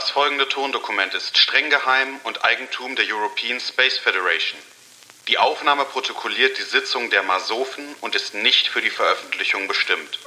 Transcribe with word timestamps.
Das 0.00 0.08
folgende 0.08 0.48
Tondokument 0.48 1.12
ist 1.12 1.36
streng 1.36 1.68
geheim 1.68 2.08
und 2.24 2.42
Eigentum 2.42 2.96
der 2.96 3.04
European 3.04 3.60
Space 3.60 3.98
Federation. 3.98 4.58
Die 5.28 5.36
Aufnahme 5.36 5.84
protokolliert 5.84 6.56
die 6.58 6.62
Sitzung 6.62 7.10
der 7.10 7.22
Masofen 7.22 7.84
und 8.00 8.14
ist 8.14 8.34
nicht 8.34 8.68
für 8.68 8.80
die 8.80 8.88
Veröffentlichung 8.88 9.68
bestimmt. 9.68 10.18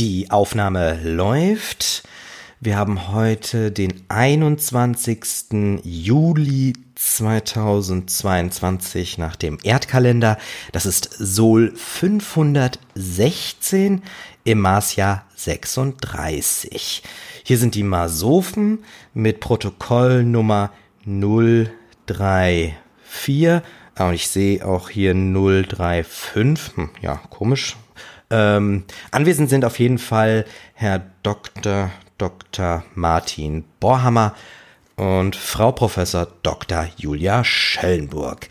Die 0.00 0.28
Aufnahme 0.32 0.98
läuft. 1.04 2.02
Wir 2.58 2.76
haben 2.76 3.12
heute 3.12 3.70
den 3.70 4.04
21. 4.08 5.84
Juli 5.84 6.72
2022 7.00 9.16
nach 9.16 9.34
dem 9.34 9.56
Erdkalender. 9.62 10.36
Das 10.72 10.84
ist 10.84 11.08
Sol 11.18 11.72
516 11.74 14.02
im 14.44 14.60
Marsjahr 14.60 15.24
36. 15.34 17.02
Hier 17.42 17.56
sind 17.56 17.74
die 17.74 17.84
Masophen 17.84 18.84
mit 19.14 19.40
Protokollnummer 19.40 20.72
034. 21.06 22.74
Ah, 23.94 24.08
und 24.08 24.14
ich 24.14 24.28
sehe 24.28 24.66
auch 24.66 24.90
hier 24.90 25.14
035. 25.14 26.76
Hm, 26.76 26.90
ja, 27.00 27.16
komisch. 27.30 27.78
Ähm, 28.28 28.84
anwesend 29.10 29.48
sind 29.48 29.64
auf 29.64 29.78
jeden 29.78 29.96
Fall 29.98 30.44
Herr 30.74 31.00
Dr. 31.22 31.90
Dr. 32.18 32.84
Martin 32.94 33.64
Borhammer 33.80 34.34
und 35.00 35.34
Frau 35.34 35.72
Professor 35.72 36.28
Dr. 36.42 36.86
Julia 36.98 37.42
Schellenburg. 37.42 38.48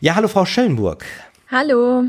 Ja, 0.00 0.16
hallo 0.16 0.26
Frau 0.26 0.44
Schellenburg. 0.44 1.04
Hallo. 1.48 2.04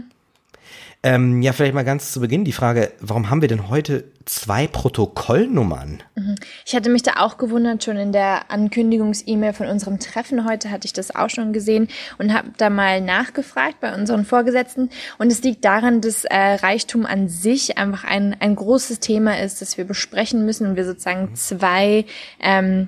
Ähm, 1.04 1.44
ja, 1.44 1.52
vielleicht 1.52 1.76
mal 1.76 1.84
ganz 1.84 2.12
zu 2.12 2.20
Beginn 2.20 2.44
die 2.44 2.54
Frage, 2.54 2.92
warum 3.02 3.30
haben 3.30 3.42
wir 3.42 3.50
denn 3.50 3.70
heute 3.70 4.06
zwei 4.26 4.66
Protokollnummern? 4.66 6.02
Mhm. 6.16 6.36
Ich 6.66 6.76
hatte 6.76 6.90
mich 6.90 7.04
da 7.04 7.18
auch 7.18 7.38
gewundert, 7.38 7.84
schon 7.84 7.98
in 7.98 8.12
der 8.14 8.50
Ankündigungs-E-Mail 8.50 9.54
von 9.54 9.68
unserem 9.68 10.00
Treffen 10.00 10.50
heute 10.50 10.72
hatte 10.72 10.88
ich 10.88 10.94
das 10.94 11.16
auch 11.16 11.30
schon 11.30 11.54
gesehen 11.54 11.88
und 12.18 12.34
habe 12.34 12.48
da 12.58 12.72
mal 12.72 13.00
nachgefragt 13.00 13.80
bei 13.80 13.94
unseren 13.94 14.26
Vorgesetzten. 14.26 14.90
Und 15.20 15.32
es 15.32 15.44
liegt 15.44 15.66
daran, 15.66 16.02
dass 16.02 16.24
äh, 16.24 16.36
Reichtum 16.36 17.06
an 17.06 17.28
sich 17.28 17.78
einfach 17.78 18.06
ein, 18.06 18.36
ein 18.40 18.56
großes 18.56 19.02
Thema 19.02 19.40
ist, 19.40 19.62
das 19.62 19.78
wir 19.78 19.86
besprechen 19.86 20.46
müssen 20.46 20.66
und 20.66 20.78
wir 20.78 20.86
sozusagen 20.86 21.36
zwei 21.36 22.06
ähm, 22.40 22.88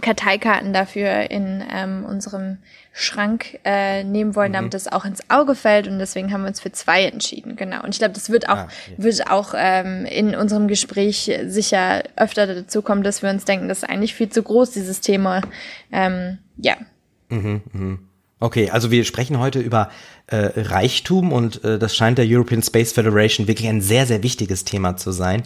Karteikarten 0.00 0.72
dafür 0.72 1.30
in 1.30 1.62
ähm, 1.70 2.04
unserem 2.04 2.58
Schrank 2.92 3.58
äh, 3.64 4.04
nehmen 4.04 4.34
wollen, 4.34 4.50
mhm. 4.50 4.54
damit 4.54 4.74
das 4.74 4.90
auch 4.90 5.04
ins 5.04 5.28
Auge 5.28 5.54
fällt 5.54 5.88
und 5.88 5.98
deswegen 5.98 6.32
haben 6.32 6.42
wir 6.42 6.48
uns 6.48 6.60
für 6.60 6.72
zwei 6.72 7.04
entschieden, 7.04 7.56
genau. 7.56 7.82
Und 7.82 7.90
ich 7.90 7.98
glaube, 7.98 8.14
das 8.14 8.30
wird 8.30 8.48
auch 8.48 8.56
ah, 8.56 8.68
okay. 8.86 8.94
wird 8.96 9.30
auch 9.30 9.54
ähm, 9.56 10.06
in 10.06 10.34
unserem 10.34 10.68
Gespräch 10.68 11.30
sicher 11.46 12.02
öfter 12.16 12.46
dazu 12.46 12.82
kommen, 12.82 13.02
dass 13.02 13.22
wir 13.22 13.30
uns 13.30 13.44
denken, 13.44 13.68
das 13.68 13.78
ist 13.78 13.88
eigentlich 13.88 14.14
viel 14.14 14.28
zu 14.28 14.42
groß 14.42 14.70
dieses 14.70 15.00
Thema. 15.00 15.42
Ähm, 15.92 16.38
ja. 16.56 16.76
Mhm, 17.28 17.62
mh. 17.72 17.98
Okay, 18.40 18.70
also 18.70 18.90
wir 18.90 19.04
sprechen 19.04 19.38
heute 19.38 19.58
über 19.60 19.90
äh, 20.26 20.50
Reichtum 20.56 21.32
und 21.32 21.64
äh, 21.64 21.78
das 21.78 21.96
scheint 21.96 22.18
der 22.18 22.26
European 22.28 22.62
Space 22.62 22.92
Federation 22.92 23.48
wirklich 23.48 23.68
ein 23.68 23.80
sehr 23.80 24.06
sehr 24.06 24.22
wichtiges 24.22 24.64
Thema 24.64 24.96
zu 24.96 25.12
sein. 25.12 25.44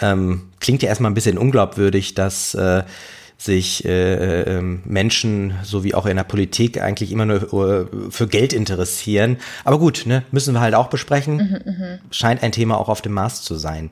Ähm, 0.00 0.50
klingt 0.60 0.82
ja 0.82 0.88
erstmal 0.88 1.10
ein 1.10 1.14
bisschen 1.14 1.38
unglaubwürdig, 1.38 2.14
dass 2.14 2.54
äh, 2.54 2.84
sich 3.38 3.84
äh, 3.84 4.42
äh, 4.42 4.60
Menschen, 4.60 5.54
so 5.62 5.84
wie 5.84 5.94
auch 5.94 6.06
in 6.06 6.16
der 6.16 6.24
Politik, 6.24 6.80
eigentlich 6.80 7.12
immer 7.12 7.26
nur 7.26 7.52
äh, 7.92 8.10
für 8.10 8.26
Geld 8.26 8.52
interessieren. 8.52 9.36
Aber 9.64 9.78
gut, 9.78 10.04
ne, 10.06 10.22
müssen 10.30 10.54
wir 10.54 10.60
halt 10.60 10.74
auch 10.74 10.88
besprechen. 10.88 11.36
Mhm, 11.36 11.72
mh. 11.72 11.98
Scheint 12.10 12.42
ein 12.42 12.52
Thema 12.52 12.78
auch 12.78 12.88
auf 12.88 13.02
dem 13.02 13.12
Mars 13.12 13.42
zu 13.42 13.56
sein. 13.56 13.90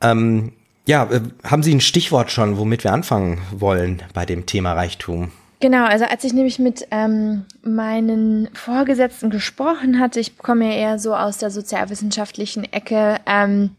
Ähm, 0.00 0.52
ja, 0.86 1.04
äh, 1.04 1.20
haben 1.44 1.62
Sie 1.62 1.74
ein 1.74 1.80
Stichwort 1.80 2.32
schon, 2.32 2.58
womit 2.58 2.82
wir 2.82 2.92
anfangen 2.92 3.38
wollen 3.52 4.02
bei 4.14 4.26
dem 4.26 4.46
Thema 4.46 4.72
Reichtum? 4.72 5.30
Genau, 5.60 5.84
also 5.84 6.06
als 6.06 6.24
ich 6.24 6.32
nämlich 6.32 6.58
mit 6.58 6.86
ähm, 6.90 7.44
meinen 7.62 8.48
Vorgesetzten 8.54 9.28
gesprochen 9.28 10.00
hatte, 10.00 10.18
ich 10.18 10.38
komme 10.38 10.64
ja 10.64 10.74
eher 10.74 10.98
so 10.98 11.14
aus 11.14 11.36
der 11.36 11.50
sozialwissenschaftlichen 11.50 12.64
Ecke, 12.72 13.18
ähm, 13.26 13.76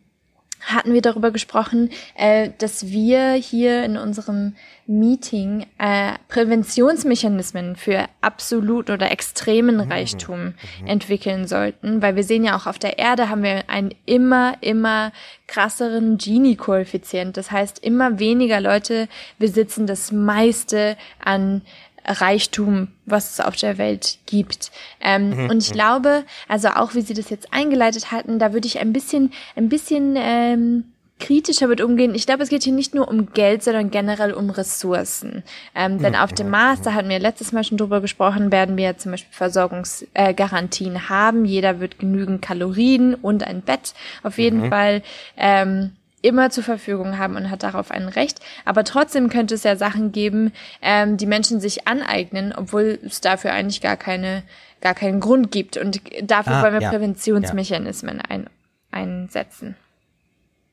hatten 0.61 0.93
wir 0.93 1.01
darüber 1.01 1.31
gesprochen, 1.31 1.89
äh, 2.15 2.49
dass 2.57 2.87
wir 2.87 3.33
hier 3.33 3.83
in 3.83 3.97
unserem 3.97 4.55
Meeting 4.87 5.65
äh, 5.77 6.13
Präventionsmechanismen 6.27 7.75
für 7.75 8.07
absolut 8.19 8.89
oder 8.89 9.11
extremen 9.11 9.75
mhm. 9.75 9.91
Reichtum 9.91 10.45
mhm. 10.79 10.87
entwickeln 10.87 11.47
sollten, 11.47 12.01
weil 12.01 12.15
wir 12.15 12.23
sehen 12.23 12.43
ja 12.43 12.57
auch 12.57 12.67
auf 12.67 12.79
der 12.79 12.99
Erde 12.99 13.29
haben 13.29 13.43
wir 13.43 13.69
einen 13.69 13.93
immer, 14.05 14.55
immer 14.61 15.11
krasseren 15.47 16.17
Gini-Koeffizient. 16.17 17.37
Das 17.37 17.51
heißt, 17.51 17.79
immer 17.79 18.19
weniger 18.19 18.59
Leute 18.59 19.07
besitzen 19.37 19.87
das 19.87 20.11
meiste 20.11 20.97
an 21.23 21.61
Reichtum, 22.05 22.89
was 23.05 23.33
es 23.33 23.39
auf 23.39 23.55
der 23.55 23.77
Welt 23.77 24.17
gibt. 24.25 24.71
Ähm, 25.01 25.29
mhm. 25.29 25.49
Und 25.49 25.63
ich 25.63 25.69
mhm. 25.69 25.75
glaube, 25.75 26.23
also 26.47 26.69
auch 26.69 26.95
wie 26.95 27.01
Sie 27.01 27.13
das 27.13 27.29
jetzt 27.29 27.53
eingeleitet 27.53 28.11
hatten, 28.11 28.39
da 28.39 28.53
würde 28.53 28.67
ich 28.67 28.79
ein 28.79 28.93
bisschen, 28.93 29.31
ein 29.55 29.69
bisschen 29.69 30.15
ähm, 30.17 30.85
kritischer 31.21 31.67
mit 31.67 31.79
umgehen. 31.79 32.13
Ich 32.13 32.25
glaube, 32.25 32.43
es 32.43 32.49
geht 32.49 32.63
hier 32.63 32.73
nicht 32.73 32.93
nur 32.93 33.07
um 33.07 33.31
Geld, 33.31 33.63
sondern 33.63 33.91
generell 33.91 34.33
um 34.33 34.49
Ressourcen. 34.49 35.43
Ähm, 35.73 35.99
denn 35.99 36.15
auf 36.15 36.33
dem 36.33 36.49
Mars, 36.49 36.81
da 36.81 36.93
hatten 36.93 37.07
wir 37.07 37.19
letztes 37.19 37.53
Mal 37.53 37.63
schon 37.63 37.77
drüber 37.77 38.01
gesprochen, 38.01 38.51
werden 38.51 38.75
wir 38.75 38.97
zum 38.97 39.11
Beispiel 39.11 39.33
Versorgungsgarantien 39.33 40.95
äh, 40.95 40.99
haben. 40.99 41.45
Jeder 41.45 41.79
wird 41.79 41.99
genügend 41.99 42.41
Kalorien 42.41 43.15
und 43.15 43.45
ein 43.45 43.61
Bett 43.61 43.93
auf 44.23 44.37
jeden 44.37 44.63
mhm. 44.63 44.69
Fall 44.69 45.03
ähm, 45.37 45.91
immer 46.21 46.49
zur 46.49 46.63
Verfügung 46.63 47.17
haben 47.17 47.35
und 47.35 47.49
hat 47.49 47.63
darauf 47.63 47.91
ein 47.91 48.07
Recht. 48.07 48.39
Aber 48.65 48.83
trotzdem 48.83 49.29
könnte 49.29 49.55
es 49.55 49.63
ja 49.63 49.75
Sachen 49.75 50.11
geben, 50.11 50.51
ähm, 50.81 51.17
die 51.17 51.25
Menschen 51.25 51.59
sich 51.59 51.87
aneignen, 51.87 52.53
obwohl 52.55 52.99
es 53.05 53.21
dafür 53.21 53.53
eigentlich 53.53 53.81
gar 53.81 53.97
keine, 53.97 54.43
gar 54.81 54.93
keinen 54.93 55.19
Grund 55.19 55.51
gibt. 55.51 55.77
Und 55.77 56.01
dafür 56.21 56.53
ah, 56.53 56.63
wollen 56.63 56.73
wir 56.73 56.81
ja, 56.81 56.89
Präventionsmechanismen 56.89 58.17
ja. 58.17 58.23
Ein, 58.29 58.47
einsetzen. 58.91 59.75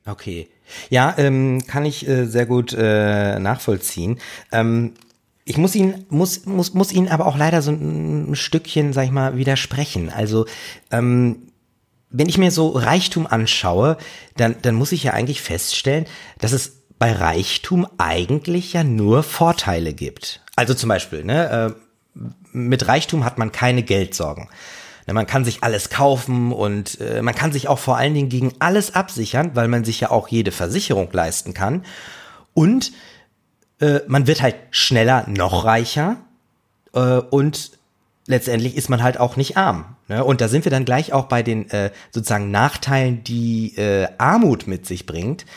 Okay. 0.05 0.47
Ja, 0.89 1.15
ähm, 1.17 1.63
kann 1.67 1.85
ich 1.85 2.07
äh, 2.07 2.25
sehr 2.25 2.45
gut 2.45 2.73
äh, 2.77 3.39
nachvollziehen. 3.39 4.19
Ähm, 4.51 4.93
ich 5.45 5.57
muss 5.57 5.73
ihn 5.73 6.05
muss 6.09 6.45
muss 6.45 6.75
muss 6.75 6.91
ihn 6.91 7.07
aber 7.07 7.25
auch 7.25 7.35
leider 7.35 7.63
so 7.63 7.71
ein, 7.71 8.31
ein 8.31 8.35
Stückchen, 8.35 8.93
sag 8.93 9.05
ich 9.05 9.11
mal, 9.11 9.35
widersprechen. 9.35 10.11
Also 10.11 10.45
ähm, 10.91 11.48
wenn 12.09 12.29
ich 12.29 12.37
mir 12.37 12.51
so 12.51 12.69
Reichtum 12.69 13.27
anschaue, 13.27 13.97
dann, 14.35 14.55
dann 14.61 14.75
muss 14.75 14.91
ich 14.91 15.03
ja 15.03 15.13
eigentlich 15.13 15.41
feststellen, 15.41 16.05
dass 16.39 16.51
es 16.51 16.83
bei 16.97 17.13
Reichtum 17.13 17.87
eigentlich 17.97 18.73
ja 18.73 18.83
nur 18.83 19.23
Vorteile 19.23 19.93
gibt. 19.93 20.41
Also 20.55 20.73
zum 20.73 20.89
Beispiel, 20.89 21.23
ne, 21.23 21.75
äh, 22.15 22.21
mit 22.51 22.87
Reichtum 22.87 23.23
hat 23.23 23.37
man 23.37 23.51
keine 23.51 23.83
Geldsorgen. 23.83 24.49
Ne, 25.07 25.13
man 25.13 25.27
kann 25.27 25.45
sich 25.45 25.63
alles 25.63 25.89
kaufen 25.89 26.51
und 26.51 26.99
äh, 26.99 27.21
man 27.21 27.35
kann 27.35 27.51
sich 27.51 27.67
auch 27.67 27.79
vor 27.79 27.97
allen 27.97 28.13
Dingen 28.13 28.29
gegen 28.29 28.53
alles 28.59 28.95
absichern, 28.95 29.51
weil 29.53 29.67
man 29.67 29.85
sich 29.85 29.99
ja 30.01 30.11
auch 30.11 30.27
jede 30.27 30.51
Versicherung 30.51 31.09
leisten 31.11 31.53
kann. 31.53 31.85
Und 32.53 32.91
äh, 33.79 33.99
man 34.07 34.27
wird 34.27 34.41
halt 34.41 34.55
schneller 34.71 35.25
noch 35.27 35.63
reicher 35.63 36.17
und 36.91 37.78
letztendlich 38.29 38.77
ist 38.77 38.89
man 38.89 39.01
halt 39.01 39.19
auch 39.19 39.37
nicht 39.37 39.57
arm. 39.57 39.95
Ne? 40.07 40.23
Und 40.23 40.39
da 40.39 40.47
sind 40.47 40.63
wir 40.63 40.69
dann 40.69 40.85
gleich 40.85 41.11
auch 41.13 41.25
bei 41.25 41.41
den 41.41 41.69
äh, 41.71 41.89
sozusagen 42.11 42.51
Nachteilen, 42.51 43.23
die 43.23 43.75
äh, 43.75 44.07
Armut 44.19 44.67
mit 44.67 44.85
sich 44.85 45.07
bringt. 45.07 45.47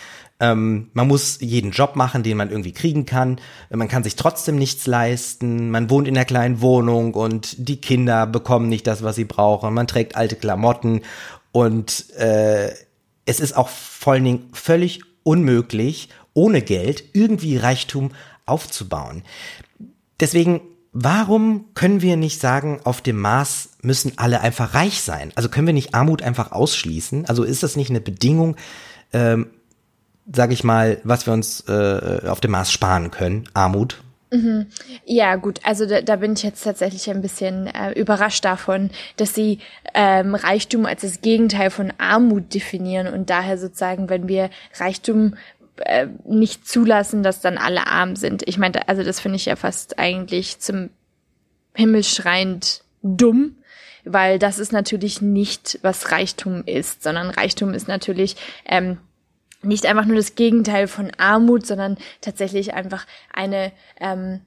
Ähm, 0.41 0.89
man 0.95 1.07
muss 1.07 1.39
jeden 1.41 1.71
Job 1.71 1.97
machen, 1.97 2.23
den 2.23 2.39
man 2.39 2.51
irgendwie 2.51 2.73
kriegen 2.73 3.05
kann. 3.05 3.39
Man 3.69 3.89
kann 3.89 4.03
sich 4.03 4.17
trotzdem 4.17 4.57
nichts 4.57 4.87
leisten. 4.87 5.71
Man 5.71 5.91
wohnt 5.91 6.09
in 6.09 6.17
einer 6.17 6.25
kleinen 6.25 6.63
Wohnung 6.63 7.13
und 7.13 7.69
die 7.69 7.81
Kinder 7.81 8.27
bekommen 8.27 8.71
nicht 8.71 8.87
das, 8.87 9.03
was 9.03 9.17
sie 9.17 9.27
brauchen. 9.27 9.75
Man 9.75 9.87
trägt 9.87 10.17
alte 10.17 10.37
Klamotten 10.37 11.03
und 11.53 12.11
äh, 12.17 12.73
es 13.27 13.39
ist 13.39 13.55
auch 13.55 13.69
vor 13.69 14.15
allen 14.15 14.25
Dingen 14.25 14.49
völlig 14.55 15.01
unmöglich, 15.25 16.09
ohne 16.33 16.63
Geld 16.63 17.05
irgendwie 17.13 17.59
Reichtum 17.59 18.13
aufzubauen. 18.47 19.25
Deswegen 20.21 20.63
warum 20.93 21.67
können 21.75 22.03
wir 22.03 22.17
nicht 22.17 22.41
sagen, 22.41 22.81
auf 22.85 23.01
dem 23.01 23.19
Mars 23.19 23.71
müssen 23.83 24.13
alle 24.17 24.41
einfach 24.41 24.75
reich 24.75 25.01
sein? 25.01 25.33
Also 25.35 25.49
können 25.49 25.67
wir 25.67 25.75
nicht 25.75 25.95
Armut 25.95 26.23
einfach 26.23 26.53
ausschließen? 26.53 27.27
Also 27.27 27.45
ist 27.45 27.63
das 27.63 27.77
nicht 27.77 27.91
eine 27.91 28.01
Bedingung, 28.01 28.57
ähm, 29.13 29.51
sage 30.33 30.53
ich 30.53 30.65
mal, 30.65 31.01
was 31.05 31.27
wir 31.27 31.33
uns 31.33 31.61
äh, 31.69 32.21
auf 32.27 32.41
dem 32.41 32.53
Mars 32.53 32.71
sparen 32.71 33.11
können? 33.11 33.49
Armut? 33.55 34.03
Mhm. 34.31 34.67
Ja, 35.05 35.37
gut, 35.37 35.61
also 35.63 35.85
da, 35.85 36.01
da 36.01 36.17
bin 36.17 36.33
ich 36.33 36.43
jetzt 36.43 36.63
tatsächlich 36.65 37.11
ein 37.11 37.21
bisschen 37.21 37.67
äh, 37.67 37.93
überrascht 37.93 38.45
davon, 38.45 38.91
dass 39.17 39.35
sie 39.35 39.59
ähm, 39.93 40.35
Reichtum 40.35 40.87
als 40.87 41.03
das 41.03 41.21
Gegenteil 41.21 41.71
von 41.71 41.93
Armut 41.99 42.55
definieren 42.55 43.13
und 43.13 43.29
daher 43.29 43.59
sozusagen, 43.59 44.09
wenn 44.09 44.29
wir 44.29 44.49
Reichtum 44.79 45.35
äh, 45.87 46.09
nicht 46.25 46.69
zulassen, 46.69 47.23
dass 47.23 47.41
dann 47.41 47.59
alle 47.59 47.87
arm 47.87 48.17
sind. 48.17 48.43
Ich 48.47 48.59
meine, 48.59 48.89
also 48.89 49.03
das 49.03 49.21
finde 49.21 49.37
ich 49.37 49.47
ja 49.47 49.57
fast 49.57 49.99
eigentlich 49.99 50.59
zum 50.59 50.91
himmelschreiend 51.75 52.83
dumm, 53.03 53.57
weil 54.05 54.39
das 54.39 54.59
ist 54.59 54.73
natürlich 54.73 55.23
nicht, 55.23 55.79
was 55.83 56.11
Reichtum 56.13 56.65
ist, 56.67 57.03
sondern 57.03 57.31
Reichtum 57.31 57.75
ist 57.75 57.89
natürlich 57.89 58.37
ähm, 58.67 58.99
nicht 59.63 59.87
einfach 59.87 60.05
nur 60.05 60.17
das 60.17 60.35
Gegenteil 60.35 60.89
von 60.89 61.13
Armut, 61.19 61.67
sondern 61.67 61.97
tatsächlich 62.21 62.75
einfach 62.75 63.07
eine 63.33 63.73
ähm, 64.01 64.41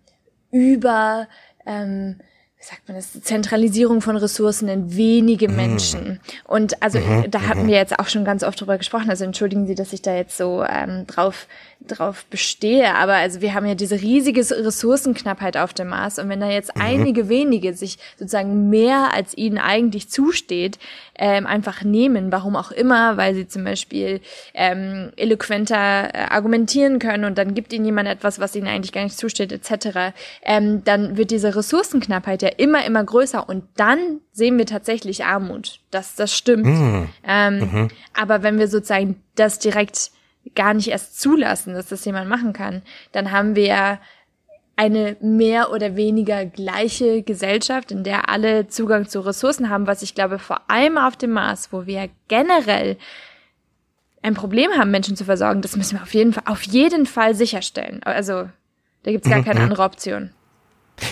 über 0.52 1.28
ähm, 1.66 2.20
sagt 2.66 2.88
man 2.88 2.98
das, 2.98 3.22
Zentralisierung 3.22 4.02
von 4.02 4.18
Ressourcen 4.18 4.68
in 4.68 4.96
wenige 4.96 5.50
mhm. 5.50 5.56
Menschen. 5.56 6.20
Und 6.46 6.82
also 6.82 7.00
mhm. 7.00 7.30
da 7.30 7.42
hatten 7.44 7.64
mhm. 7.64 7.68
wir 7.68 7.76
jetzt 7.76 8.00
auch 8.00 8.08
schon 8.08 8.26
ganz 8.26 8.44
oft 8.44 8.60
drüber 8.60 8.78
gesprochen. 8.78 9.10
Also 9.10 9.24
entschuldigen 9.24 9.68
Sie, 9.68 9.76
dass 9.76 9.94
ich 9.94 10.02
da 10.02 10.16
jetzt 10.16 10.38
so 10.38 10.64
ähm, 10.68 11.06
drauf 11.06 11.48
drauf 11.81 12.25
bestehe, 12.25 12.94
aber 12.95 13.13
also 13.13 13.42
wir 13.42 13.54
haben 13.54 13.66
ja 13.66 13.75
diese 13.75 14.01
riesige 14.01 14.42
Ressourcenknappheit 14.42 15.57
auf 15.57 15.74
dem 15.74 15.89
Mars 15.89 16.19
und 16.19 16.30
wenn 16.30 16.39
da 16.39 16.50
jetzt 16.50 16.75
mhm. 16.75 16.81
einige 16.81 17.30
wenige 17.30 17.74
sich 17.74 17.98
sozusagen 18.18 18.69
mehr 18.69 19.13
als 19.13 19.38
ihnen 19.38 19.57
eigentlich 19.57 20.10
zusteht, 20.10 20.80
ähm, 21.18 21.45
einfach 21.45 21.83
nehmen, 21.83 22.31
warum 22.31 22.56
auch 22.56 22.72
immer, 22.72 23.18
weil 23.18 23.36
sie 23.36 23.48
zum 23.48 23.63
Beispiel 23.63 24.22
ähm, 24.54 25.12
eloquenter 25.16 26.13
äh, 26.13 26.18
argumentieren 26.30 27.00
können 27.00 27.25
und 27.25 27.38
dann 27.38 27.54
gibt 27.54 27.72
ihnen 27.72 27.86
jemand 27.86 28.07
etwas, 28.07 28.39
was 28.39 28.56
ihnen 28.56 28.68
eigentlich 28.68 28.92
gar 28.92 29.04
nicht 29.04 29.18
zusteht, 29.18 29.51
etc., 29.51 30.13
ähm, 30.44 30.83
dann 30.83 31.18
wird 31.18 31.31
diese 31.31 31.56
Ressourcenknappheit 31.56 32.42
ja 32.42 32.50
immer, 32.50 32.86
immer 32.86 33.04
größer 33.04 33.48
und 33.48 33.63
dann 33.75 34.19
sehen 34.31 34.57
wir 34.57 34.66
tatsächlich 34.66 35.25
Armut. 35.25 35.80
Das, 35.92 36.16
das 36.16 36.36
stimmt. 36.36 36.66
Mhm. 36.66 37.10
Ähm, 37.25 37.60
mhm. 37.60 37.88
Aber 38.13 38.44
wenn 38.44 38.60
wir 38.60 38.68
sozusagen 38.68 39.21
das 39.36 39.60
direkt 39.60 40.12
gar 40.53 40.74
nicht 40.74 40.89
erst 40.89 41.19
zulassen, 41.19 41.74
dass 41.74 41.88
das 41.88 42.06
jemand 42.06 42.30
machen 42.30 42.53
kann, 42.53 42.81
dann 43.12 43.31
haben 43.31 43.56
wir 43.56 44.00
eine 44.75 45.15
mehr 45.21 45.71
oder 45.71 45.95
weniger 45.95 46.45
gleiche 46.45 47.24
Gesellschaft, 47.24 47.92
in 47.92 48.03
der 48.03 48.30
alle 48.30 48.68
Zugang 48.68 49.07
zu 49.07 49.21
Ressourcen 49.21 49.69
haben, 49.69 49.88
was 49.88 50.01
ich 50.01 50.15
glaube 50.15 50.38
vor 50.38 50.69
allem 50.69 50.97
auf 50.97 51.15
dem 51.15 51.31
Mars, 51.31 51.69
wo 51.71 51.86
wir 51.86 52.09
generell 52.27 52.97
ein 54.21 54.33
Problem 54.33 54.71
haben, 54.71 54.92
Menschen 54.92 55.15
zu 55.15 55.24
versorgen, 55.24 55.62
das 55.62 55.75
müssen 55.77 55.97
wir 55.97 56.03
auf 56.03 56.13
jeden 56.13 56.33
Fall, 56.33 56.44
auf 56.47 56.63
jeden 56.63 57.06
Fall 57.06 57.36
sicherstellen. 57.36 58.01
Also 58.03 58.50
da 59.03 59.12
gibt's 59.12 59.30
gar 59.30 59.44
keine 59.44 59.59
mhm. 59.59 59.65
andere 59.68 59.83
Option. 59.83 60.31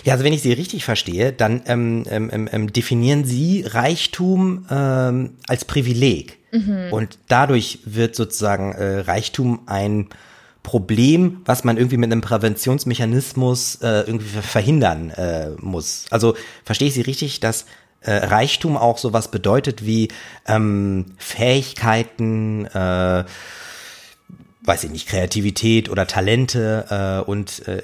Ja, 0.04 0.14
also 0.14 0.26
wenn 0.26 0.34
ich 0.34 0.42
Sie 0.42 0.54
richtig 0.54 0.84
verstehe, 0.84 1.32
dann 1.32 1.62
ähm, 1.66 2.06
ähm, 2.10 2.30
ähm, 2.34 2.50
ähm 2.52 2.74
definieren 2.74 3.26
Sie 3.26 3.64
Reichtum 3.68 4.66
ähm, 4.70 5.38
als 5.48 5.66
Privileg. 5.66 6.40
Mhm. 6.54 6.94
Und 6.94 7.18
dadurch 7.28 7.80
wird 7.86 8.16
sozusagen 8.16 8.74
äh, 8.74 9.00
Reichtum 9.00 9.62
ein 9.66 10.08
Problem, 10.62 11.42
was 11.46 11.64
man 11.64 11.78
irgendwie 11.78 11.98
mit 11.98 12.12
einem 12.12 12.22
Präventionsmechanismus 12.22 13.80
äh, 13.82 14.02
irgendwie 14.02 14.42
verhindern 14.42 15.10
äh, 15.10 15.50
muss. 15.60 16.06
Also 16.12 16.36
verstehe 16.64 16.88
ich 16.88 16.94
Sie 16.94 17.02
richtig, 17.02 17.40
dass 17.42 17.66
äh, 18.02 18.14
Reichtum 18.14 18.78
auch 18.78 18.98
sowas 18.98 19.30
bedeutet 19.32 19.86
wie 19.86 20.10
ähm, 20.48 21.08
Fähigkeiten, 21.18 22.66
äh, 22.68 23.26
weiß 24.62 24.84
ich 24.86 24.92
nicht, 24.92 25.10
Kreativität 25.10 25.90
oder 25.90 26.08
Talente 26.08 27.24
äh, 27.26 27.30
und 27.30 27.68
äh, 27.68 27.82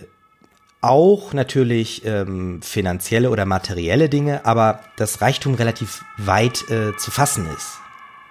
auch 0.81 1.33
natürlich 1.33 2.05
ähm, 2.05 2.61
finanzielle 2.61 3.31
oder 3.31 3.45
materielle 3.45 4.07
Dinge, 4.07 4.45
aber 4.45 4.79
das 4.95 5.21
Reichtum 5.21 5.55
relativ 5.55 6.05
weit 6.17 6.69
äh, 6.69 6.95
zu 6.97 7.11
fassen 7.11 7.47
ist. 7.57 7.79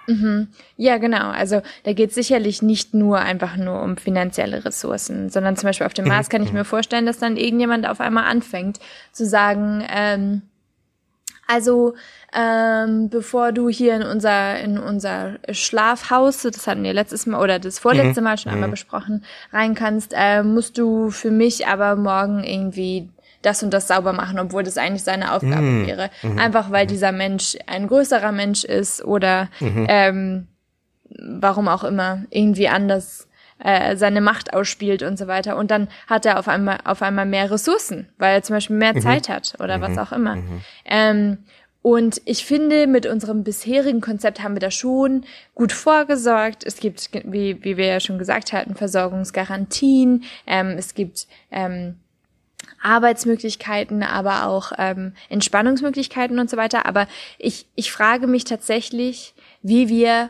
Mhm. 0.09 0.47
Ja, 0.75 0.97
genau. 0.97 1.29
Also 1.29 1.61
da 1.83 1.93
geht 1.93 2.09
es 2.09 2.15
sicherlich 2.15 2.61
nicht 2.61 2.93
nur 2.93 3.19
einfach 3.19 3.57
nur 3.57 3.81
um 3.81 3.95
finanzielle 3.95 4.65
Ressourcen, 4.65 5.29
sondern 5.29 5.55
zum 5.55 5.67
Beispiel 5.67 5.85
auf 5.85 5.93
dem 5.93 6.07
Mars 6.07 6.29
kann 6.29 6.41
ich 6.41 6.51
mir 6.51 6.65
vorstellen, 6.65 7.05
dass 7.05 7.19
dann 7.19 7.37
irgendjemand 7.37 7.87
auf 7.87 8.01
einmal 8.01 8.25
anfängt 8.25 8.79
zu 9.11 9.25
sagen, 9.25 9.85
ähm, 9.87 10.41
also 11.47 11.95
ähm, 12.33 13.09
bevor 13.09 13.51
du 13.51 13.69
hier 13.69 13.95
in 13.95 14.03
unser 14.03 14.59
in 14.59 14.77
unser 14.77 15.37
Schlafhaus, 15.51 16.43
das 16.43 16.67
hatten 16.67 16.83
wir 16.83 16.93
letztes 16.93 17.25
Mal 17.25 17.41
oder 17.41 17.59
das 17.59 17.79
vorletzte 17.79 18.21
mhm. 18.21 18.25
Mal 18.25 18.37
schon 18.37 18.51
einmal 18.51 18.67
mhm. 18.67 18.73
besprochen, 18.73 19.23
rein 19.51 19.73
kannst, 19.73 20.13
äh, 20.15 20.43
musst 20.43 20.77
du 20.77 21.11
für 21.11 21.31
mich 21.31 21.67
aber 21.67 21.95
morgen 21.95 22.43
irgendwie 22.43 23.09
das 23.41 23.63
und 23.63 23.73
das 23.73 23.87
sauber 23.87 24.13
machen, 24.13 24.39
obwohl 24.39 24.63
das 24.63 24.77
eigentlich 24.77 25.03
seine 25.03 25.33
Aufgabe 25.33 25.61
mhm. 25.61 25.87
wäre. 25.87 26.09
Mhm. 26.23 26.39
Einfach 26.39 26.71
weil 26.71 26.85
mhm. 26.85 26.89
dieser 26.89 27.11
Mensch 27.11 27.57
ein 27.67 27.87
größerer 27.87 28.31
Mensch 28.31 28.63
ist 28.63 29.03
oder 29.03 29.49
mhm. 29.59 29.85
ähm, 29.89 30.47
warum 31.09 31.67
auch 31.67 31.83
immer 31.83 32.23
irgendwie 32.29 32.67
anders 32.69 33.27
äh, 33.63 33.95
seine 33.95 34.21
Macht 34.21 34.53
ausspielt 34.53 35.03
und 35.03 35.17
so 35.17 35.27
weiter. 35.27 35.57
Und 35.57 35.71
dann 35.71 35.87
hat 36.07 36.25
er 36.25 36.39
auf 36.39 36.47
einmal 36.47 36.79
auf 36.83 37.01
einmal 37.01 37.25
mehr 37.25 37.51
Ressourcen, 37.51 38.09
weil 38.17 38.35
er 38.35 38.43
zum 38.43 38.55
Beispiel 38.55 38.75
mehr 38.75 38.95
mhm. 38.95 39.01
Zeit 39.01 39.29
hat 39.29 39.55
oder 39.59 39.81
was 39.81 39.91
mhm. 39.91 39.99
auch 39.99 40.11
immer. 40.11 40.37
Ähm, 40.85 41.39
und 41.81 42.21
ich 42.25 42.45
finde, 42.45 42.87
mit 42.87 43.05
unserem 43.05 43.43
bisherigen 43.43 44.01
Konzept 44.01 44.43
haben 44.43 44.53
wir 44.55 44.59
da 44.59 44.69
schon 44.69 45.23
gut 45.55 45.71
vorgesorgt. 45.71 46.65
Es 46.65 46.77
gibt, 46.77 47.09
wie, 47.23 47.63
wie 47.63 47.77
wir 47.77 47.85
ja 47.85 47.99
schon 48.01 48.19
gesagt 48.19 48.51
hatten, 48.51 48.75
Versorgungsgarantien. 48.75 50.23
Ähm, 50.45 50.75
es 50.77 50.93
gibt 50.93 51.27
ähm, 51.51 51.95
Arbeitsmöglichkeiten, 52.81 54.03
aber 54.03 54.45
auch 54.45 54.71
ähm, 54.77 55.13
Entspannungsmöglichkeiten 55.29 56.39
und 56.39 56.49
so 56.49 56.57
weiter. 56.57 56.85
Aber 56.85 57.07
ich, 57.37 57.65
ich 57.75 57.91
frage 57.91 58.27
mich 58.27 58.43
tatsächlich, 58.43 59.33
wie 59.61 59.89
wir 59.89 60.29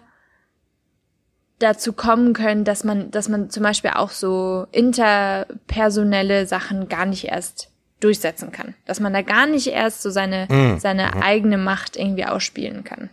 dazu 1.60 1.94
kommen 1.94 2.34
können, 2.34 2.64
dass 2.64 2.84
man, 2.84 3.12
dass 3.12 3.30
man 3.30 3.50
zum 3.50 3.64
Beispiel 3.64 3.92
auch 3.92 4.12
so 4.12 4.66
interpersonelle 4.72 6.46
Sachen 6.46 6.88
gar 6.88 7.06
nicht 7.06 7.26
erst 7.26 7.70
durchsetzen 8.00 8.52
kann. 8.52 8.76
Dass 8.86 9.00
man 9.00 9.14
da 9.14 9.22
gar 9.22 9.46
nicht 9.46 9.68
erst 9.68 10.02
so 10.02 10.10
seine, 10.10 10.48
mm. 10.50 10.80
seine 10.80 11.12
mhm. 11.14 11.22
eigene 11.22 11.58
Macht 11.58 11.98
irgendwie 11.98 12.26
ausspielen 12.26 12.86
kann. 12.86 13.10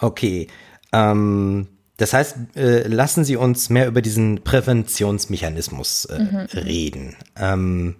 Okay. 0.00 0.48
Ähm, 0.92 1.68
das 1.96 2.12
heißt, 2.12 2.36
äh, 2.56 2.88
lassen 2.88 3.24
Sie 3.24 3.36
uns 3.36 3.70
mehr 3.70 3.86
über 3.86 4.02
diesen 4.02 4.42
Präventionsmechanismus 4.42 6.06
äh, 6.06 6.18
mhm. 6.18 6.36
reden. 6.54 7.16
Ähm, 7.36 7.96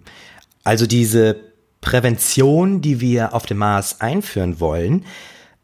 also 0.63 0.85
diese 0.85 1.37
Prävention, 1.79 2.81
die 2.81 2.99
wir 2.99 3.33
auf 3.33 3.45
dem 3.45 3.57
Mars 3.57 4.01
einführen 4.01 4.59
wollen, 4.59 5.05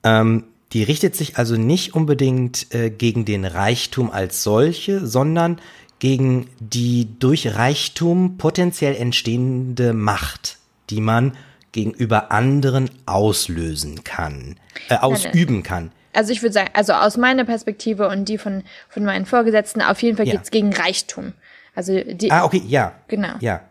ähm, 0.03 0.45
die 0.71 0.83
richtet 0.83 1.15
sich 1.17 1.37
also 1.37 1.57
nicht 1.57 1.93
unbedingt 1.93 2.73
äh, 2.73 2.89
gegen 2.89 3.25
den 3.25 3.43
Reichtum 3.43 4.09
als 4.09 4.43
solche, 4.43 5.05
sondern 5.05 5.59
gegen 5.99 6.47
die 6.59 7.09
durch 7.19 7.55
Reichtum 7.55 8.37
potenziell 8.37 8.95
entstehende 8.95 9.91
Macht, 9.93 10.57
die 10.89 11.01
man 11.01 11.33
gegenüber 11.73 12.31
anderen 12.31 12.89
auslösen 13.05 14.05
kann, 14.05 14.55
äh, 14.87 14.95
ausüben 14.95 15.63
kann 15.63 15.91
also 16.13 16.31
ich 16.31 16.41
würde 16.41 16.53
sagen, 16.53 16.69
also 16.73 16.93
aus 16.93 17.17
meiner 17.17 17.45
Perspektive 17.45 18.07
und 18.07 18.25
die 18.25 18.37
von, 18.37 18.63
von 18.89 19.03
meinen 19.03 19.25
Vorgesetzten, 19.25 19.81
auf 19.81 20.01
jeden 20.01 20.17
Fall 20.17 20.27
ja. 20.27 20.33
geht's 20.33 20.51
gegen 20.51 20.73
Reichtum. 20.73 21.33
Also 21.75 21.99
die. 21.99 22.31
Ah, 22.31 22.43
okay, 22.43 22.61
ja. 22.67 22.93
Genau. 23.07 23.35
Ja. 23.39 23.61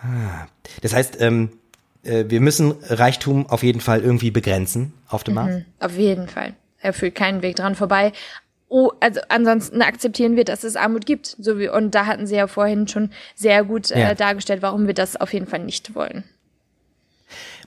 Ah. 0.00 0.46
Das 0.82 0.94
heißt, 0.94 1.20
ähm, 1.20 1.50
äh, 2.02 2.24
wir 2.28 2.40
müssen 2.40 2.74
Reichtum 2.82 3.46
auf 3.48 3.62
jeden 3.62 3.80
Fall 3.80 4.00
irgendwie 4.00 4.30
begrenzen 4.30 4.92
auf 5.08 5.24
dem 5.24 5.34
Markt. 5.34 5.52
Mhm, 5.52 5.64
auf 5.78 5.96
jeden 5.96 6.28
Fall. 6.28 6.54
Er 6.80 6.92
führt 6.92 7.14
keinen 7.14 7.42
Weg 7.42 7.56
dran 7.56 7.74
vorbei. 7.74 8.12
Oh, 8.68 8.92
also 9.00 9.20
ansonsten 9.28 9.82
akzeptieren 9.82 10.36
wir, 10.36 10.44
dass 10.44 10.62
es 10.62 10.76
Armut 10.76 11.04
gibt. 11.04 11.36
So 11.38 11.58
wie, 11.58 11.68
und 11.68 11.94
da 11.94 12.06
hatten 12.06 12.26
Sie 12.26 12.36
ja 12.36 12.46
vorhin 12.46 12.86
schon 12.86 13.10
sehr 13.34 13.64
gut 13.64 13.90
äh, 13.90 14.00
ja. 14.00 14.14
dargestellt, 14.14 14.62
warum 14.62 14.86
wir 14.86 14.94
das 14.94 15.16
auf 15.16 15.32
jeden 15.32 15.46
Fall 15.46 15.58
nicht 15.58 15.94
wollen. 15.94 16.24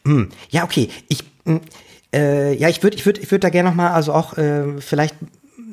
Hm. 0.06 0.30
Ja, 0.50 0.64
okay. 0.64 0.90
Ich, 1.10 1.24
hm, 1.46 1.62
äh, 2.14 2.54
ja, 2.54 2.70
ich 2.70 2.84
würde 2.84 2.98
ich 2.98 3.06
würde 3.06 3.22
ich 3.22 3.32
würde 3.32 3.40
da 3.40 3.50
gerne 3.50 3.70
noch 3.70 3.76
mal 3.76 3.92
also 3.92 4.14
auch 4.14 4.38
äh, 4.38 4.80
vielleicht 4.80 5.16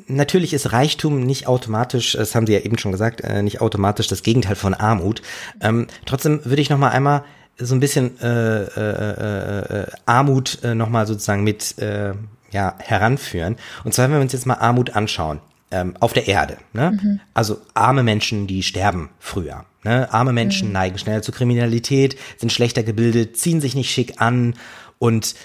natürlich 0.07 0.53
ist 0.53 0.71
Reichtum 0.73 1.21
nicht 1.21 1.47
automatisch, 1.47 2.13
das 2.13 2.35
haben 2.35 2.45
Sie 2.45 2.53
ja 2.53 2.59
eben 2.59 2.77
schon 2.77 2.91
gesagt, 2.91 3.21
äh, 3.21 3.41
nicht 3.41 3.61
automatisch 3.61 4.07
das 4.07 4.23
Gegenteil 4.23 4.55
von 4.55 4.73
Armut. 4.73 5.21
Ähm, 5.61 5.87
trotzdem 6.05 6.43
würde 6.43 6.61
ich 6.61 6.69
noch 6.69 6.77
mal 6.77 6.89
einmal 6.89 7.23
so 7.57 7.75
ein 7.75 7.79
bisschen 7.79 8.19
äh, 8.21 8.63
äh, 8.63 8.65
äh, 8.65 9.81
äh 9.81 9.87
Armut 10.05 10.63
äh, 10.63 10.75
noch 10.75 10.89
mal 10.89 11.07
sozusagen 11.07 11.43
mit 11.43 11.77
äh, 11.79 12.13
ja 12.51 12.75
heranführen. 12.79 13.55
Und 13.83 13.93
zwar 13.93 14.05
wenn 14.05 14.15
wir 14.15 14.21
uns 14.21 14.33
jetzt 14.33 14.45
mal 14.45 14.55
Armut 14.55 14.95
anschauen 14.95 15.39
ähm, 15.71 15.95
auf 15.99 16.13
der 16.13 16.27
Erde. 16.27 16.57
Ne? 16.73 16.99
Mhm. 17.01 17.19
Also 17.33 17.59
arme 17.73 18.03
Menschen, 18.03 18.47
die 18.47 18.63
sterben 18.63 19.09
früher. 19.19 19.65
Ne? 19.83 20.11
Arme 20.13 20.33
Menschen 20.33 20.67
mhm. 20.67 20.73
neigen 20.73 20.97
schneller 20.97 21.21
zur 21.21 21.33
Kriminalität, 21.33 22.17
sind 22.37 22.51
schlechter 22.51 22.83
gebildet, 22.83 23.37
ziehen 23.37 23.61
sich 23.61 23.75
nicht 23.75 23.89
schick 23.89 24.21
an 24.21 24.55
und 24.99 25.35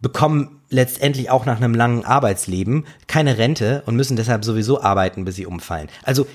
bekommen 0.00 0.60
letztendlich 0.68 1.30
auch 1.30 1.46
nach 1.46 1.56
einem 1.56 1.74
langen 1.74 2.04
Arbeitsleben 2.04 2.86
keine 3.06 3.38
Rente 3.38 3.82
und 3.86 3.96
müssen 3.96 4.16
deshalb 4.16 4.44
sowieso 4.44 4.82
arbeiten, 4.82 5.24
bis 5.24 5.36
sie 5.36 5.46
umfallen. 5.46 5.88
Also 6.02 6.26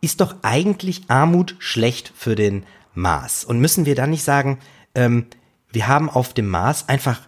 ist 0.00 0.20
doch 0.20 0.36
eigentlich 0.42 1.02
Armut 1.08 1.54
schlecht 1.58 2.12
für 2.14 2.34
den 2.34 2.64
Mars. 2.94 3.44
Und 3.44 3.60
müssen 3.60 3.86
wir 3.86 3.94
dann 3.94 4.10
nicht 4.10 4.24
sagen, 4.24 4.58
ähm, 4.94 5.26
wir 5.70 5.86
haben 5.88 6.10
auf 6.10 6.34
dem 6.34 6.48
Mars 6.48 6.88
einfach 6.88 7.20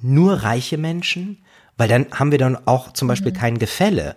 nur 0.00 0.34
reiche 0.42 0.78
Menschen, 0.78 1.38
weil 1.76 1.88
dann 1.88 2.06
haben 2.12 2.30
wir 2.30 2.38
dann 2.38 2.56
auch 2.66 2.92
zum 2.92 3.08
Beispiel 3.08 3.32
mhm. 3.32 3.36
kein 3.36 3.58
Gefälle. 3.58 4.16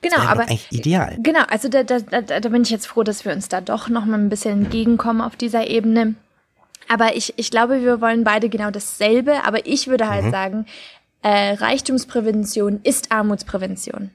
Genau, 0.00 0.18
aber 0.18 0.42
eigentlich 0.42 0.70
ideal. 0.70 1.16
Genau, 1.20 1.42
also 1.48 1.68
da, 1.68 1.82
da, 1.82 1.98
da, 1.98 2.20
da 2.20 2.48
bin 2.48 2.62
ich 2.62 2.70
jetzt 2.70 2.86
froh, 2.86 3.02
dass 3.02 3.24
wir 3.24 3.32
uns 3.32 3.48
da 3.48 3.60
doch 3.60 3.88
noch 3.88 4.04
mal 4.04 4.18
ein 4.18 4.28
bisschen 4.28 4.64
entgegenkommen 4.64 5.20
auf 5.20 5.34
dieser 5.34 5.66
Ebene. 5.66 6.14
Aber 6.88 7.16
ich, 7.16 7.34
ich 7.36 7.50
glaube, 7.50 7.82
wir 7.82 8.00
wollen 8.00 8.24
beide 8.24 8.48
genau 8.48 8.70
dasselbe. 8.70 9.44
Aber 9.44 9.66
ich 9.66 9.88
würde 9.88 10.08
halt 10.08 10.26
mhm. 10.26 10.30
sagen, 10.30 10.66
äh, 11.22 11.54
Reichtumsprävention 11.54 12.80
ist 12.82 13.12
Armutsprävention. 13.12 14.10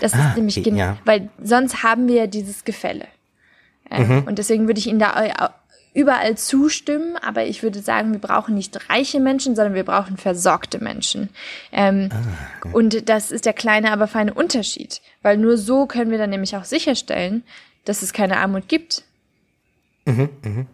Das 0.00 0.14
ah, 0.14 0.28
ist 0.28 0.36
nämlich 0.36 0.58
okay, 0.58 0.74
ja. 0.74 0.96
weil 1.04 1.28
sonst 1.42 1.82
haben 1.82 2.08
wir 2.08 2.14
ja 2.14 2.26
dieses 2.26 2.64
Gefälle. 2.64 3.06
Ähm, 3.90 4.08
mhm. 4.08 4.22
Und 4.24 4.38
deswegen 4.38 4.66
würde 4.66 4.78
ich 4.78 4.86
Ihnen 4.86 4.98
da 4.98 5.52
überall 5.94 6.38
zustimmen, 6.38 7.16
aber 7.16 7.44
ich 7.44 7.62
würde 7.62 7.80
sagen, 7.80 8.12
wir 8.12 8.20
brauchen 8.20 8.54
nicht 8.54 8.88
reiche 8.88 9.20
Menschen, 9.20 9.54
sondern 9.54 9.74
wir 9.74 9.84
brauchen 9.84 10.16
versorgte 10.16 10.82
Menschen. 10.82 11.28
Ähm, 11.70 12.08
ah, 12.10 12.68
und 12.72 13.08
das 13.08 13.30
ist 13.30 13.44
der 13.44 13.52
kleine, 13.52 13.92
aber 13.92 14.06
feine 14.06 14.32
Unterschied, 14.32 15.02
weil 15.20 15.36
nur 15.36 15.58
so 15.58 15.86
können 15.86 16.10
wir 16.10 16.18
dann 16.18 16.30
nämlich 16.30 16.56
auch 16.56 16.64
sicherstellen, 16.64 17.42
dass 17.84 18.02
es 18.02 18.12
keine 18.12 18.38
Armut 18.38 18.68
gibt. 18.68 19.02
Mhm, 20.06 20.30
mhm. 20.42 20.66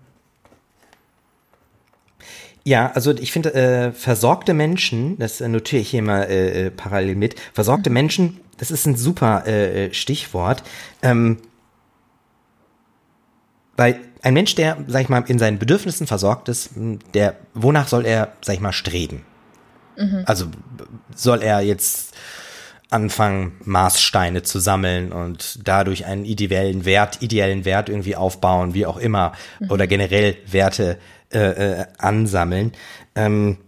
Ja, 2.69 2.93
also 2.93 3.13
ich 3.13 3.33
finde, 3.33 3.55
äh, 3.55 3.93
versorgte 3.93 4.53
Menschen, 4.53 5.19
das 5.19 5.41
äh, 5.41 5.49
notiere 5.49 5.81
ich 5.81 5.89
hier 5.89 6.03
mal 6.03 6.25
äh, 6.25 6.67
äh 6.67 6.71
parallel 6.71 7.15
mit, 7.15 7.35
versorgte 7.55 7.89
mhm. 7.89 7.95
Menschen, 7.95 8.41
das 8.59 8.71
ist 8.71 8.87
ein 8.87 8.95
super 8.95 9.45
äh, 9.47 9.87
äh, 9.87 9.95
Stichwort. 9.95 10.63
Ähm, 11.01 11.39
weil 13.79 13.99
ein 14.21 14.35
Mensch, 14.35 14.55
der, 14.55 14.77
sag 14.87 15.01
ich 15.01 15.09
mal, 15.09 15.25
in 15.29 15.39
seinen 15.39 15.59
Bedürfnissen 15.59 16.07
versorgt 16.07 16.51
ist, 16.51 16.73
der, 17.15 17.37
wonach 17.55 17.89
soll 17.89 18.05
er, 18.05 18.35
sag 18.43 18.57
ich 18.57 18.61
mal, 18.61 18.75
streben? 18.75 19.25
Mhm. 19.97 20.25
Also 20.27 20.49
soll 21.17 21.43
er 21.43 21.61
jetzt 21.61 22.15
anfangen, 22.91 23.53
Maßsteine 23.65 24.43
zu 24.43 24.61
sammeln 24.61 25.13
und 25.13 25.61
dadurch 25.67 26.07
einen 26.07 26.25
ideellen 26.25 26.85
Wert, 26.85 27.21
ideellen 27.21 27.65
Wert 27.65 27.89
irgendwie 27.89 28.17
aufbauen, 28.17 28.75
wie 28.75 28.87
auch 28.87 28.97
immer, 28.97 29.33
mhm. 29.61 29.71
oder 29.71 29.87
generell 29.87 30.37
Werte 30.47 30.99
äh, 31.31 31.81
äh, 31.81 31.87
ansammeln. 31.99 32.73
Ähm, 33.15 33.59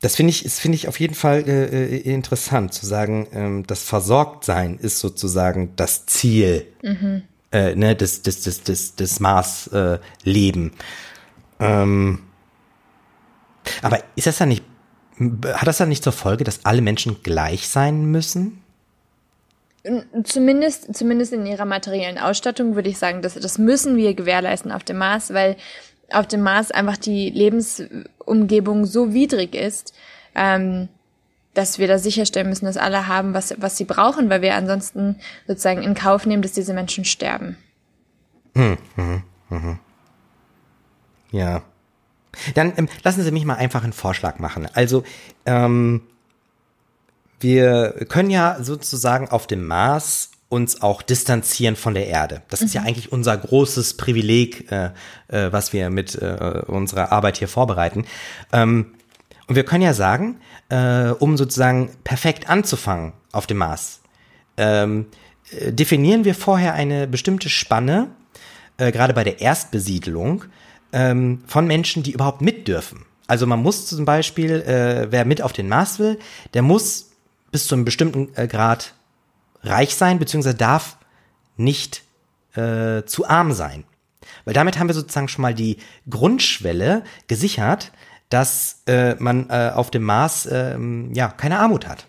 das 0.00 0.14
finde 0.14 0.30
ich, 0.30 0.42
finde 0.52 0.76
ich 0.76 0.86
auf 0.86 1.00
jeden 1.00 1.14
Fall 1.14 1.48
äh, 1.48 1.64
äh, 1.64 1.96
interessant 2.00 2.72
zu 2.72 2.86
sagen, 2.86 3.26
ähm, 3.32 3.66
das 3.66 3.82
Versorgtsein 3.82 4.78
ist 4.78 5.00
sozusagen 5.00 5.74
das 5.76 6.06
Ziel 6.06 6.66
mhm. 6.82 7.22
äh, 7.50 7.74
ne, 7.74 7.96
des, 7.96 8.22
des, 8.22 8.42
des, 8.42 8.62
des, 8.62 8.94
des 8.94 9.18
Maßleben. 9.18 10.72
Äh, 11.58 11.64
ähm, 11.64 12.20
aber 13.82 14.00
ist 14.14 14.26
das 14.26 14.38
dann 14.38 14.50
nicht, 14.50 14.62
hat 15.18 15.66
das 15.66 15.78
dann 15.78 15.88
nicht 15.88 16.04
zur 16.04 16.12
Folge, 16.12 16.44
dass 16.44 16.64
alle 16.64 16.82
Menschen 16.82 17.22
gleich 17.22 17.68
sein 17.68 18.06
müssen? 18.06 18.62
Zumindest, 20.24 20.94
zumindest 20.94 21.32
in 21.32 21.46
ihrer 21.46 21.64
materiellen 21.64 22.18
Ausstattung 22.18 22.74
würde 22.74 22.90
ich 22.90 22.98
sagen, 22.98 23.22
dass 23.22 23.34
das 23.34 23.58
müssen 23.58 23.96
wir 23.96 24.14
gewährleisten 24.14 24.70
auf 24.70 24.84
dem 24.84 24.98
Mars, 24.98 25.32
weil 25.32 25.56
auf 26.10 26.26
dem 26.26 26.42
Mars 26.42 26.70
einfach 26.70 26.96
die 26.96 27.30
Lebensumgebung 27.30 28.86
so 28.86 29.12
widrig 29.12 29.54
ist, 29.54 29.94
ähm, 30.34 30.88
dass 31.54 31.78
wir 31.78 31.88
da 31.88 31.98
sicherstellen 31.98 32.48
müssen, 32.48 32.66
dass 32.66 32.76
alle 32.76 33.08
haben, 33.08 33.34
was, 33.34 33.54
was 33.58 33.76
sie 33.76 33.84
brauchen, 33.84 34.30
weil 34.30 34.42
wir 34.42 34.54
ansonsten 34.54 35.16
sozusagen 35.46 35.82
in 35.82 35.94
Kauf 35.94 36.26
nehmen, 36.26 36.42
dass 36.42 36.52
diese 36.52 36.74
Menschen 36.74 37.04
sterben. 37.04 37.56
Hm, 38.54 38.78
hm, 38.94 39.22
hm. 39.48 39.62
hm. 39.62 39.78
Ja. 41.30 41.62
Dann 42.54 42.72
ähm, 42.76 42.88
lassen 43.04 43.22
Sie 43.22 43.30
mich 43.30 43.44
mal 43.44 43.54
einfach 43.54 43.84
einen 43.84 43.92
Vorschlag 43.92 44.38
machen. 44.38 44.68
Also, 44.72 45.04
ähm, 45.46 46.02
wir 47.40 47.92
können 48.08 48.30
ja 48.30 48.58
sozusagen 48.60 49.28
auf 49.28 49.46
dem 49.46 49.66
Mars 49.66 50.30
uns 50.48 50.80
auch 50.80 51.02
distanzieren 51.02 51.76
von 51.76 51.94
der 51.94 52.06
Erde. 52.06 52.42
Das 52.48 52.60
mhm. 52.60 52.66
ist 52.66 52.74
ja 52.74 52.80
mhm. 52.80 52.86
eigentlich 52.88 53.12
unser 53.12 53.36
großes 53.36 53.96
Privileg, 53.96 54.70
äh, 54.72 54.90
äh, 55.28 55.52
was 55.52 55.72
wir 55.72 55.90
mit 55.90 56.14
äh, 56.14 56.62
unserer 56.66 57.12
Arbeit 57.12 57.36
hier 57.36 57.48
vorbereiten. 57.48 58.06
Ähm, 58.52 58.94
und 59.46 59.56
wir 59.56 59.64
können 59.64 59.82
ja 59.82 59.94
sagen, 59.94 60.40
äh, 60.68 61.08
um 61.10 61.36
sozusagen 61.36 61.90
perfekt 62.04 62.48
anzufangen 62.48 63.12
auf 63.32 63.46
dem 63.46 63.58
Mars, 63.58 64.00
ähm, 64.56 65.06
äh, 65.50 65.72
definieren 65.72 66.24
wir 66.24 66.34
vorher 66.34 66.74
eine 66.74 67.06
bestimmte 67.06 67.48
Spanne, 67.48 68.08
äh, 68.78 68.90
gerade 68.90 69.12
bei 69.12 69.24
der 69.24 69.40
Erstbesiedlung, 69.40 70.44
ähm, 70.92 71.42
von 71.46 71.66
Menschen, 71.66 72.02
die 72.02 72.12
überhaupt 72.12 72.40
mit 72.40 72.68
dürfen. 72.68 73.04
Also 73.26 73.46
man 73.46 73.60
muss 73.60 73.86
zum 73.86 74.04
Beispiel, 74.04 74.62
äh, 74.62 75.08
wer 75.10 75.24
mit 75.24 75.42
auf 75.42 75.52
den 75.52 75.68
Mars 75.68 75.98
will, 75.98 76.18
der 76.54 76.62
muss 76.62 77.10
bis 77.50 77.66
zu 77.66 77.74
einem 77.74 77.84
bestimmten 77.84 78.28
äh, 78.34 78.46
Grad 78.46 78.94
reich 79.62 79.94
sein, 79.94 80.18
beziehungsweise 80.18 80.56
darf 80.56 80.96
nicht 81.56 82.02
äh, 82.54 83.02
zu 83.04 83.28
arm 83.28 83.52
sein. 83.52 83.84
Weil 84.44 84.54
damit 84.54 84.78
haben 84.78 84.88
wir 84.88 84.94
sozusagen 84.94 85.28
schon 85.28 85.42
mal 85.42 85.54
die 85.54 85.78
Grundschwelle 86.08 87.04
gesichert, 87.26 87.92
dass 88.30 88.82
äh, 88.86 89.14
man 89.16 89.48
äh, 89.50 89.72
auf 89.74 89.90
dem 89.90 90.04
Mars 90.04 90.46
äh, 90.46 90.78
ja 91.12 91.28
keine 91.28 91.58
Armut 91.58 91.86
hat. 91.86 92.06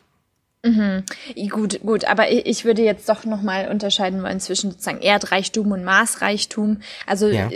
Mhm. 0.63 1.03
Gut, 1.49 1.79
gut, 1.81 2.05
aber 2.05 2.29
ich 2.31 2.65
würde 2.65 2.81
jetzt 2.81 3.07
doch 3.07 3.23
nochmal 3.23 3.69
unterscheiden 3.69 4.21
wollen 4.23 4.41
zwischen 4.41 4.71
sozusagen 4.71 5.01
Erdreichtum 5.01 5.71
und 5.71 5.85
Marsreichtum. 5.85 6.81
Also 7.07 7.27
ja. 7.27 7.49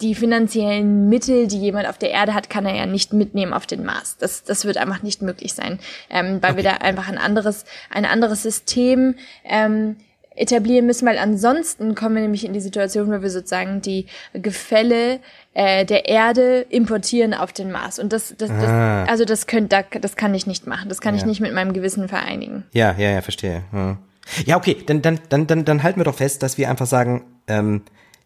Die 0.00 0.14
finanziellen 0.14 1.08
Mittel, 1.08 1.46
die 1.46 1.58
jemand 1.58 1.88
auf 1.88 1.98
der 1.98 2.10
Erde 2.10 2.34
hat, 2.34 2.50
kann 2.50 2.66
er 2.66 2.76
ja 2.76 2.86
nicht 2.86 3.12
mitnehmen 3.12 3.52
auf 3.52 3.66
den 3.66 3.84
Mars. 3.84 4.16
Das, 4.18 4.44
das 4.44 4.64
wird 4.64 4.76
einfach 4.76 5.02
nicht 5.02 5.22
möglich 5.22 5.54
sein, 5.54 5.78
ähm, 6.10 6.38
weil 6.40 6.52
okay. 6.52 6.56
wir 6.58 6.64
da 6.64 6.76
einfach 6.76 7.08
ein 7.08 7.18
anderes, 7.18 7.64
ein 7.90 8.04
anderes 8.04 8.42
System 8.42 9.16
ähm, 9.44 9.96
etablieren 10.36 10.86
müssen, 10.86 11.06
weil 11.06 11.18
ansonsten 11.18 11.94
kommen 11.94 12.14
wir 12.14 12.22
nämlich 12.22 12.44
in 12.44 12.52
die 12.52 12.60
Situation, 12.60 13.08
wo 13.08 13.20
wir 13.20 13.30
sozusagen 13.30 13.82
die 13.82 14.06
Gefälle 14.32 15.20
äh, 15.54 15.84
der 15.84 16.08
Erde 16.08 16.66
importieren 16.70 17.34
auf 17.34 17.52
den 17.52 17.70
Mars. 17.70 17.98
Und 17.98 18.12
das, 18.12 18.34
das, 18.38 18.48
das 18.48 18.68
ah. 18.68 19.04
also 19.04 19.24
das 19.24 19.46
könnt, 19.46 19.72
das 19.72 20.16
kann 20.16 20.34
ich 20.34 20.46
nicht 20.46 20.66
machen. 20.66 20.88
Das 20.88 21.00
kann 21.00 21.14
ja. 21.14 21.20
ich 21.20 21.26
nicht 21.26 21.40
mit 21.40 21.52
meinem 21.52 21.72
Gewissen 21.72 22.08
vereinigen. 22.08 22.64
Ja, 22.72 22.94
ja, 22.96 23.10
ja, 23.10 23.20
verstehe. 23.20 23.64
Ja, 23.72 23.98
ja 24.46 24.56
okay, 24.56 24.76
dann, 24.86 25.02
dann, 25.02 25.20
dann, 25.28 25.46
dann, 25.46 25.64
dann 25.64 25.82
halten 25.82 26.00
wir 26.00 26.04
doch 26.04 26.16
fest, 26.16 26.42
dass 26.42 26.56
wir 26.56 26.70
einfach 26.70 26.86
sagen, 26.86 27.24
ähm, 27.46 27.82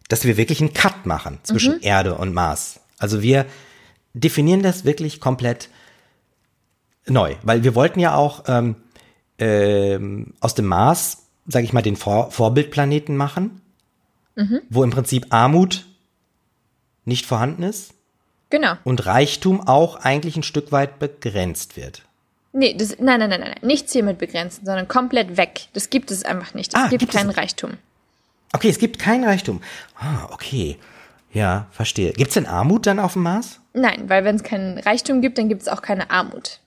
dass 0.07 0.23
wir 0.25 0.37
wirklich 0.37 0.61
einen 0.61 0.73
Cut 0.73 1.05
machen 1.05 1.39
zwischen 1.43 1.75
mhm. 1.75 1.81
Erde 1.81 2.15
und 2.15 2.33
Mars. 2.33 2.79
Also 2.97 3.21
wir 3.21 3.45
definieren 4.13 4.63
das 4.63 4.85
wirklich 4.85 5.19
komplett 5.19 5.69
neu, 7.07 7.35
weil 7.43 7.63
wir 7.63 7.75
wollten 7.75 7.99
ja 7.99 8.15
auch 8.15 8.43
ähm, 8.47 8.75
ähm, 9.37 10.33
aus 10.39 10.55
dem 10.55 10.65
Mars, 10.65 11.23
sage 11.47 11.65
ich 11.65 11.73
mal, 11.73 11.81
den 11.81 11.95
Vor 11.95 12.31
Vorbildplaneten 12.31 13.17
machen, 13.17 13.61
mhm. 14.35 14.61
wo 14.69 14.83
im 14.83 14.91
Prinzip 14.91 15.27
Armut 15.29 15.85
nicht 17.03 17.25
vorhanden 17.25 17.63
ist. 17.63 17.93
Genau. 18.49 18.73
Und 18.83 19.05
Reichtum 19.05 19.67
auch 19.67 19.97
eigentlich 19.97 20.37
ein 20.37 20.43
Stück 20.43 20.71
weit 20.71 20.99
begrenzt 20.99 21.77
wird. 21.77 22.03
Nee, 22.53 22.73
das, 22.73 22.97
nein, 22.99 23.19
nein, 23.19 23.29
nein, 23.29 23.41
nein, 23.41 23.55
nichts 23.63 23.91
hiermit 23.91 24.17
begrenzen, 24.17 24.65
sondern 24.65 24.87
komplett 24.87 25.35
weg. 25.35 25.67
Das 25.73 25.89
gibt 25.89 26.09
es 26.09 26.23
einfach 26.23 26.53
nicht. 26.53 26.73
Es 26.73 26.79
ah, 26.79 26.87
gibt, 26.87 27.01
gibt 27.01 27.11
keinen 27.11 27.31
es? 27.31 27.37
Reichtum. 27.37 27.71
Okay, 28.55 28.69
es 28.69 28.79
gibt 28.79 28.99
kein 28.99 29.25
Reichtum. 29.25 29.59
Ah, 29.99 30.29
okay. 30.31 30.77
Ja, 31.33 31.67
verstehe. 31.71 32.13
Gibt 32.13 32.29
es 32.29 32.35
denn 32.35 32.45
Armut 32.45 32.87
dann 32.87 32.99
auf 32.99 33.11
dem 33.13 33.23
Mars? 33.23 33.59
Nein, 33.73 34.05
weil 34.07 34.23
wenn 34.23 34.37
es 34.37 34.43
keinen 34.43 34.77
Reichtum 34.77 35.19
gibt, 35.19 35.37
dann 35.37 35.49
gibt 35.49 35.63
es 35.63 35.67
auch 35.67 35.81
keine 35.81 36.09
Armut. 36.09 36.61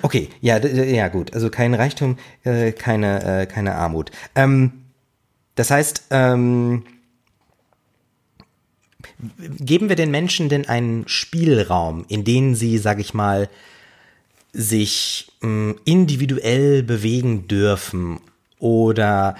Okay, 0.00 0.30
ja, 0.40 0.56
ja 0.56 1.08
gut. 1.08 1.34
Also 1.34 1.50
kein 1.50 1.74
Reichtum, 1.74 2.16
äh, 2.44 2.72
keine, 2.72 3.42
äh, 3.42 3.46
keine 3.46 3.74
Armut. 3.74 4.12
Ähm, 4.34 4.84
das 5.56 5.70
heißt, 5.70 6.04
ähm, 6.08 6.84
geben 9.38 9.90
wir 9.90 9.96
den 9.96 10.10
Menschen 10.10 10.48
denn 10.48 10.66
einen 10.66 11.06
Spielraum, 11.06 12.06
in 12.08 12.24
dem 12.24 12.54
sie, 12.54 12.78
sag 12.78 12.98
ich 12.98 13.12
mal, 13.12 13.50
sich 14.54 15.30
mh, 15.42 15.74
individuell 15.84 16.82
bewegen 16.82 17.46
dürfen 17.46 18.20
oder 18.58 19.36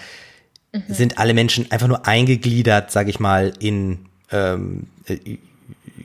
mhm. 0.86 0.94
sind 0.94 1.18
alle 1.18 1.34
Menschen 1.34 1.70
einfach 1.70 1.88
nur 1.88 2.06
eingegliedert, 2.06 2.90
sage 2.90 3.10
ich 3.10 3.20
mal, 3.20 3.52
in 3.58 4.06
ähm, 4.30 4.86
äh, 5.06 5.18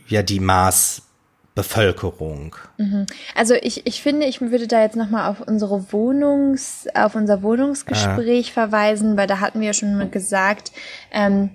ja 0.07 0.23
die 0.23 0.39
Maßbevölkerung. 0.39 2.55
Mhm. 2.77 3.05
Also 3.35 3.55
ich, 3.55 3.85
ich 3.87 4.01
finde, 4.01 4.27
ich 4.27 4.39
würde 4.41 4.67
da 4.67 4.81
jetzt 4.81 4.95
nochmal 4.95 5.29
auf 5.29 5.41
unsere 5.41 5.91
Wohnungs, 5.91 6.87
auf 6.93 7.15
unser 7.15 7.43
Wohnungsgespräch 7.43 8.51
ah. 8.51 8.53
verweisen, 8.53 9.17
weil 9.17 9.27
da 9.27 9.39
hatten 9.39 9.59
wir 9.59 9.67
ja 9.67 9.73
schon 9.73 10.09
gesagt, 10.11 10.71
ähm, 11.11 11.49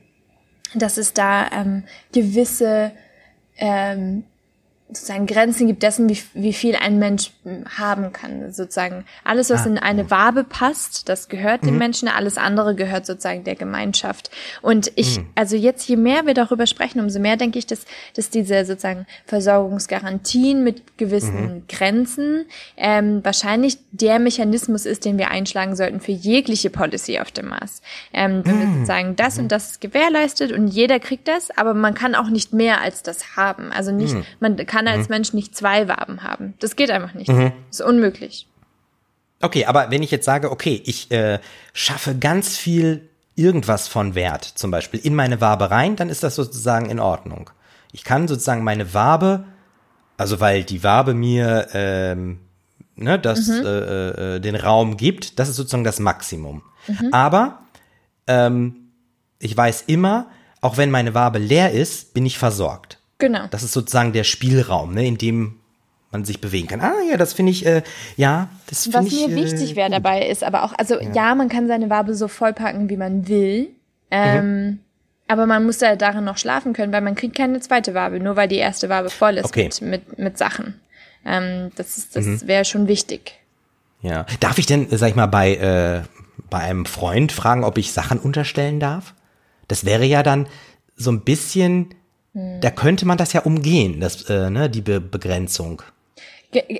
dass 0.74 0.96
es 0.96 1.12
da 1.12 1.48
ähm, 1.52 1.84
gewisse 2.12 2.90
ähm, 3.58 4.24
sozusagen 4.88 5.26
Grenzen 5.26 5.66
gibt 5.66 5.82
dessen, 5.82 6.08
wie, 6.08 6.18
wie 6.34 6.52
viel 6.52 6.76
ein 6.76 6.98
Mensch 7.00 7.32
haben 7.76 8.12
kann. 8.12 8.52
Sozusagen 8.52 9.04
alles, 9.24 9.50
was 9.50 9.62
ah, 9.62 9.66
in 9.66 9.78
eine 9.78 10.10
Wabe 10.12 10.44
passt, 10.44 11.08
das 11.08 11.28
gehört 11.28 11.62
mhm. 11.62 11.66
dem 11.66 11.78
Menschen, 11.78 12.08
alles 12.08 12.38
andere 12.38 12.76
gehört 12.76 13.04
sozusagen 13.04 13.42
der 13.42 13.56
Gemeinschaft. 13.56 14.30
Und 14.62 14.92
ich, 14.94 15.18
mhm. 15.18 15.26
also 15.34 15.56
jetzt, 15.56 15.88
je 15.88 15.96
mehr 15.96 16.26
wir 16.26 16.34
darüber 16.34 16.66
sprechen, 16.66 17.00
umso 17.00 17.18
mehr 17.18 17.36
denke 17.36 17.58
ich, 17.58 17.66
dass, 17.66 17.84
dass 18.14 18.30
diese 18.30 18.64
sozusagen 18.64 19.06
Versorgungsgarantien 19.26 20.62
mit 20.62 20.98
gewissen 20.98 21.56
mhm. 21.56 21.62
Grenzen 21.68 22.46
ähm, 22.76 23.24
wahrscheinlich 23.24 23.78
der 23.90 24.20
Mechanismus 24.20 24.86
ist, 24.86 25.04
den 25.04 25.18
wir 25.18 25.30
einschlagen 25.30 25.74
sollten 25.74 26.00
für 26.00 26.12
jegliche 26.12 26.70
Policy 26.70 27.18
auf 27.18 27.32
dem 27.32 27.48
Mars. 27.48 27.82
Ähm, 28.12 28.42
wenn 28.44 28.58
wir 28.58 28.66
mhm. 28.66 28.74
sozusagen 28.74 29.16
das 29.16 29.38
und 29.38 29.44
mhm. 29.44 29.48
das 29.48 29.70
ist 29.72 29.80
gewährleistet 29.80 30.52
und 30.52 30.68
jeder 30.68 31.00
kriegt 31.00 31.26
das, 31.26 31.50
aber 31.56 31.74
man 31.74 31.94
kann 31.94 32.14
auch 32.14 32.28
nicht 32.28 32.52
mehr 32.52 32.80
als 32.80 33.02
das 33.02 33.36
haben. 33.36 33.72
Also 33.72 33.90
nicht, 33.90 34.14
mhm. 34.14 34.24
man 34.38 34.56
kann 34.56 34.75
kann 34.76 34.88
als 34.88 35.08
mhm. 35.08 35.14
Mensch 35.14 35.32
nicht 35.32 35.56
zwei 35.56 35.88
Waben 35.88 36.22
haben. 36.22 36.52
Das 36.60 36.76
geht 36.76 36.90
einfach 36.90 37.14
nicht. 37.14 37.28
Mhm. 37.28 37.52
Das 37.68 37.80
ist 37.80 37.86
unmöglich. 37.86 38.46
Okay, 39.40 39.64
aber 39.64 39.90
wenn 39.90 40.02
ich 40.02 40.10
jetzt 40.10 40.26
sage, 40.26 40.50
okay, 40.50 40.82
ich 40.84 41.10
äh, 41.10 41.38
schaffe 41.72 42.14
ganz 42.14 42.58
viel 42.58 43.08
irgendwas 43.36 43.88
von 43.88 44.14
Wert, 44.14 44.44
zum 44.44 44.70
Beispiel 44.70 45.00
in 45.00 45.14
meine 45.14 45.40
Wabe 45.40 45.70
rein, 45.70 45.96
dann 45.96 46.10
ist 46.10 46.22
das 46.22 46.34
sozusagen 46.34 46.90
in 46.90 47.00
Ordnung. 47.00 47.50
Ich 47.92 48.04
kann 48.04 48.28
sozusagen 48.28 48.64
meine 48.64 48.92
Wabe, 48.92 49.44
also 50.18 50.40
weil 50.40 50.62
die 50.62 50.82
Wabe 50.82 51.14
mir 51.14 51.68
ähm, 51.72 52.40
ne, 52.96 53.18
das, 53.18 53.46
mhm. 53.46 53.64
äh, 53.64 54.08
äh, 54.36 54.40
den 54.40 54.56
Raum 54.56 54.98
gibt, 54.98 55.38
das 55.38 55.48
ist 55.48 55.56
sozusagen 55.56 55.84
das 55.84 56.00
Maximum. 56.00 56.62
Mhm. 56.86 57.08
Aber 57.12 57.60
ähm, 58.26 58.90
ich 59.38 59.56
weiß 59.56 59.84
immer, 59.86 60.26
auch 60.60 60.76
wenn 60.76 60.90
meine 60.90 61.14
Wabe 61.14 61.38
leer 61.38 61.72
ist, 61.72 62.12
bin 62.12 62.26
ich 62.26 62.36
versorgt. 62.36 62.98
Genau. 63.18 63.46
Das 63.50 63.62
ist 63.62 63.72
sozusagen 63.72 64.12
der 64.12 64.24
Spielraum, 64.24 64.94
ne, 64.94 65.06
in 65.06 65.18
dem 65.18 65.56
man 66.12 66.24
sich 66.24 66.40
bewegen 66.40 66.68
kann. 66.68 66.80
Ah 66.80 66.94
ja, 67.10 67.16
das 67.16 67.32
finde 67.32 67.52
ich, 67.52 67.66
äh, 67.66 67.82
ja, 68.16 68.48
das 68.68 68.84
finde 68.84 69.08
ich. 69.08 69.22
Was 69.22 69.28
mir 69.28 69.36
äh, 69.36 69.44
wichtig 69.44 69.76
wäre 69.76 69.90
dabei 69.90 70.26
ist, 70.26 70.44
aber 70.44 70.64
auch, 70.64 70.72
also 70.76 71.00
ja. 71.00 71.12
ja. 71.12 71.34
man 71.34 71.48
kann 71.48 71.66
seine 71.68 71.90
Wabe 71.90 72.14
so 72.14 72.28
vollpacken, 72.28 72.88
wie 72.88 72.96
man 72.96 73.28
will. 73.28 73.70
Ähm, 74.10 74.66
mhm. 74.66 74.78
Aber 75.28 75.46
man 75.46 75.64
muss 75.64 75.78
da 75.78 75.96
darin 75.96 76.24
noch 76.24 76.38
schlafen 76.38 76.72
können, 76.72 76.92
weil 76.92 77.00
man 77.00 77.16
kriegt 77.16 77.36
keine 77.36 77.58
zweite 77.60 77.94
Wabe, 77.94 78.20
nur 78.20 78.36
weil 78.36 78.48
die 78.48 78.56
erste 78.56 78.88
Wabe 78.88 79.10
voll 79.10 79.38
ist 79.38 79.46
okay. 79.46 79.64
mit, 79.64 79.82
mit, 79.82 80.18
mit 80.18 80.38
Sachen. 80.38 80.80
Ähm, 81.24 81.72
das 81.74 81.98
ist, 81.98 82.14
das 82.14 82.24
mhm. 82.24 82.46
wäre 82.46 82.64
schon 82.64 82.86
wichtig. 82.86 83.32
Ja. 84.02 84.24
Darf 84.38 84.58
ich 84.58 84.66
denn, 84.66 84.86
sag 84.90 85.08
ich 85.08 85.16
mal, 85.16 85.26
bei, 85.26 85.56
äh, 85.56 86.02
bei 86.48 86.58
einem 86.58 86.86
Freund 86.86 87.32
fragen, 87.32 87.64
ob 87.64 87.76
ich 87.78 87.92
Sachen 87.92 88.20
unterstellen 88.20 88.78
darf? 88.78 89.14
Das 89.66 89.84
wäre 89.84 90.04
ja 90.04 90.22
dann 90.22 90.46
so 90.94 91.10
ein 91.10 91.22
bisschen, 91.22 91.94
hm. 92.36 92.60
da 92.60 92.70
könnte 92.70 93.06
man 93.06 93.16
das 93.16 93.32
ja 93.32 93.40
umgehen, 93.40 93.98
das, 94.00 94.28
äh, 94.28 94.50
ne, 94.50 94.68
die 94.68 94.82
Be 94.82 95.00
Begrenzung. 95.00 95.82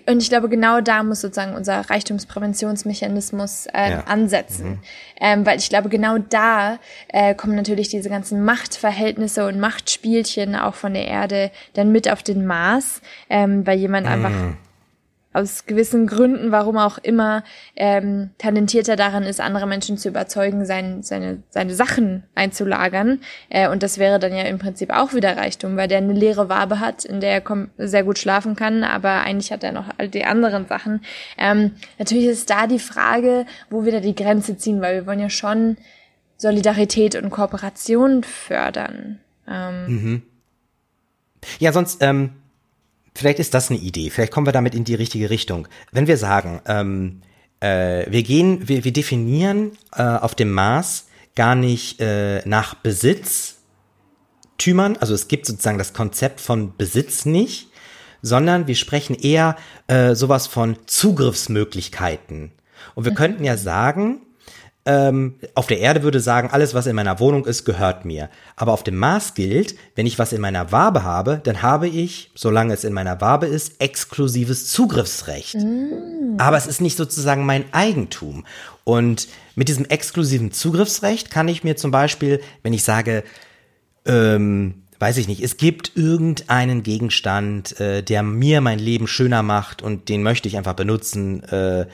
Und 0.06 0.22
ich 0.22 0.28
glaube, 0.28 0.48
genau 0.48 0.80
da 0.80 1.02
muss 1.02 1.20
sozusagen 1.20 1.54
unser 1.54 1.80
Reichtumspräventionsmechanismus 1.90 3.66
äh, 3.75 3.90
ja. 3.90 4.00
ansetzen. 4.04 4.68
Mhm. 4.68 4.78
Ähm, 5.20 5.46
weil 5.46 5.58
ich 5.58 5.68
glaube, 5.68 5.88
genau 5.88 6.18
da 6.18 6.78
äh, 7.08 7.34
kommen 7.34 7.56
natürlich 7.56 7.88
diese 7.88 8.08
ganzen 8.08 8.44
Machtverhältnisse 8.44 9.46
und 9.46 9.58
Machtspielchen 9.58 10.54
auch 10.54 10.75
von 10.75 10.94
der 10.94 11.06
Erde 11.08 11.50
dann 11.75 11.90
mit 11.90 12.10
auf 12.10 12.22
den 12.22 12.46
Mars, 12.46 13.02
ähm, 13.28 13.66
weil 13.66 13.78
jemand 13.78 14.06
mhm. 14.06 14.12
einfach 14.12 14.32
aus 15.37 15.66
gewissen 15.66 16.07
Gründen, 16.07 16.50
warum 16.50 16.78
auch 16.78 16.97
immer, 16.99 17.45
ähm, 17.76 18.31
talentierter 18.38 18.97
daran 18.97 19.23
ist, 19.23 19.40
andere 19.40 19.66
Menschen 19.66 19.99
zu 19.99 20.09
überzeugen, 20.09 20.64
sein, 20.64 21.02
seine, 21.02 21.43
seine 21.50 21.75
Sachen 21.75 22.25
einzulagern. 22.35 23.21
Äh, 23.50 23.69
und 23.69 23.83
das 23.83 23.99
wäre 23.99 24.19
dann 24.19 24.35
ja 24.35 24.45
im 24.45 24.59
Prinzip 24.59 24.90
auch 24.90 25.12
wieder 25.12 25.37
Reichtum, 25.37 25.76
weil 25.76 25.88
der 25.88 25.99
eine 25.99 26.14
leere 26.14 26.49
Wabe 26.49 26.81
hat, 26.81 27.05
in 27.05 27.21
der 27.21 27.43
er 27.43 27.66
sehr 27.76 28.02
gut 28.02 28.19
schlafen 28.19 28.57
kann, 28.57 28.83
aber 28.83 29.11
eigentlich 29.21 29.52
hat 29.52 29.62
er 29.62 29.73
noch 29.73 29.87
all 29.99 30.09
die 30.09 30.25
anderen 30.25 30.66
Sachen. 30.66 31.02
Ähm, 31.37 31.73
natürlich 31.99 32.26
ist 32.26 32.49
da 32.49 32.66
die 32.66 32.78
Frage, 32.78 33.45
wo 33.69 33.85
wir 33.85 33.93
da 33.93 34.00
die 34.00 34.14
Grenze 34.14 34.57
ziehen, 34.57 34.81
weil 34.81 34.95
wir 34.95 35.07
wollen 35.07 35.21
ja 35.21 35.31
schon 35.31 35.76
Solidarität 36.38 37.14
und 37.14 37.28
Kooperation 37.28 38.25
fördern. 38.25 39.21
Ähm, 39.47 39.87
mhm. 39.87 40.23
Ja, 41.59 41.73
sonst, 41.73 42.02
ähm, 42.02 42.31
vielleicht 43.16 43.38
ist 43.38 43.54
das 43.54 43.70
eine 43.70 43.80
Idee. 43.80 44.11
Vielleicht 44.11 44.32
kommen 44.32 44.46
wir 44.46 44.52
damit 44.52 44.75
in 44.75 44.85
die 44.85 44.94
richtige 44.94 45.30
Richtung. 45.30 45.68
Wenn 45.92 46.06
wir 46.06 46.16
sagen, 46.16 46.61
ähm, 46.66 47.23
äh, 47.61 48.11
wir 48.11 48.23
gehen, 48.23 48.68
wir, 48.68 48.85
wir 48.85 48.92
definieren 48.92 49.73
äh, 49.94 50.02
auf 50.02 50.35
dem 50.35 50.52
Mars 50.52 51.08
gar 51.35 51.54
nicht 51.54 52.00
äh, 52.00 52.46
nach 52.46 52.75
Besitztümern, 52.75 54.96
also 54.99 55.14
es 55.14 55.28
gibt 55.28 55.46
sozusagen 55.46 55.78
das 55.78 55.92
Konzept 55.92 56.40
von 56.40 56.76
Besitz 56.76 57.26
nicht, 57.26 57.68
sondern 58.23 58.66
wir 58.66 58.75
sprechen 58.75 59.14
eher 59.14 59.56
äh, 59.87 60.14
sowas 60.14 60.46
von 60.46 60.76
Zugriffsmöglichkeiten. 60.87 62.52
Und 62.94 63.04
wir 63.04 63.12
mhm. 63.12 63.16
könnten 63.16 63.44
ja 63.44 63.56
sagen, 63.56 64.23
ähm, 64.87 65.35
auf 65.57 65.66
der 65.66 65.81
Erde 65.81 66.05
würde 66.05 66.21
sagen, 66.21 66.49
alles, 66.50 66.73
was 66.73 66.87
in 66.87 66.95
meiner 66.95 67.19
Wohnung 67.19 67.45
ist, 67.45 67.64
gehört 67.64 68.05
mir. 68.05 68.31
Aber 68.55 68.72
auf 68.72 68.85
dem 68.85 68.96
Mars 68.96 69.35
gilt, 69.35 69.75
wenn 69.96 70.07
ich 70.07 70.18
was 70.18 70.33
in 70.33 70.40
meiner 70.40 70.70
Wabe 70.70 71.03
habe, 71.03 71.40
dann 71.42 71.61
habe 71.61 71.88
ich, 71.88 72.31
solange 72.37 72.72
es 72.72 72.85
in 72.85 72.92
meiner 72.92 73.20
Wabe 73.20 73.46
ist, 73.46 73.81
exklusives 73.81 74.68
Zugriffsrecht. 74.68 75.57
Mm. 75.57 76.37
Aber 76.38 76.57
es 76.57 76.68
ist 76.68 76.81
nicht 76.81 76.96
sozusagen 76.96 77.44
mein 77.44 77.64
Eigentum. 77.75 78.46
Und 78.85 79.27
mit 79.57 79.68
diesem 79.68 79.87
exklusiven 79.87 80.53
Zugriffsrecht 80.53 81.31
kann 81.31 81.49
ich 81.49 81.64
mir 81.64 81.77
zum 81.77 81.90
Beispiel, 81.90 82.40
wenn 82.62 82.72
ich 82.72 82.85
sage, 82.85 83.25
ähm, 84.07 84.85
weiß 85.01 85.16
ich 85.16 85.27
nicht, 85.27 85.42
es 85.42 85.57
gibt 85.57 85.96
irgendeinen 85.96 86.85
Gegenstand, 86.85 87.81
äh, 87.81 88.05
der 88.05 88.22
mir 88.22 88.61
mein 88.61 88.79
Leben 88.79 89.09
schöner 89.09 89.42
macht 89.42 89.83
und 89.83 90.09
den 90.09 90.22
möchte 90.22 90.46
ich 90.49 90.57
einfach 90.57 90.75
benutzen, 90.75 91.42
äh, 91.42 91.87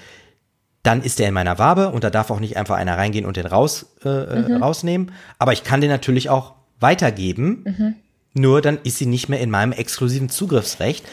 dann 0.82 1.02
ist 1.02 1.18
der 1.18 1.28
in 1.28 1.34
meiner 1.34 1.58
Wabe 1.58 1.90
und 1.90 2.02
da 2.02 2.10
darf 2.10 2.30
auch 2.30 2.40
nicht 2.40 2.56
einfach 2.56 2.76
einer 2.76 2.98
reingehen 2.98 3.24
und 3.24 3.36
den 3.36 3.46
raus, 3.46 3.86
äh, 4.04 4.08
äh, 4.08 4.48
mhm. 4.48 4.62
rausnehmen. 4.62 5.12
Aber 5.38 5.52
ich 5.52 5.62
kann 5.62 5.80
den 5.80 5.90
natürlich 5.90 6.28
auch 6.28 6.54
weitergeben, 6.80 7.64
mhm. 7.64 7.94
nur 8.34 8.60
dann 8.60 8.78
ist 8.82 8.98
sie 8.98 9.06
nicht 9.06 9.28
mehr 9.28 9.40
in 9.40 9.50
meinem 9.50 9.72
exklusiven 9.72 10.28
Zugriffsrecht. 10.28 11.04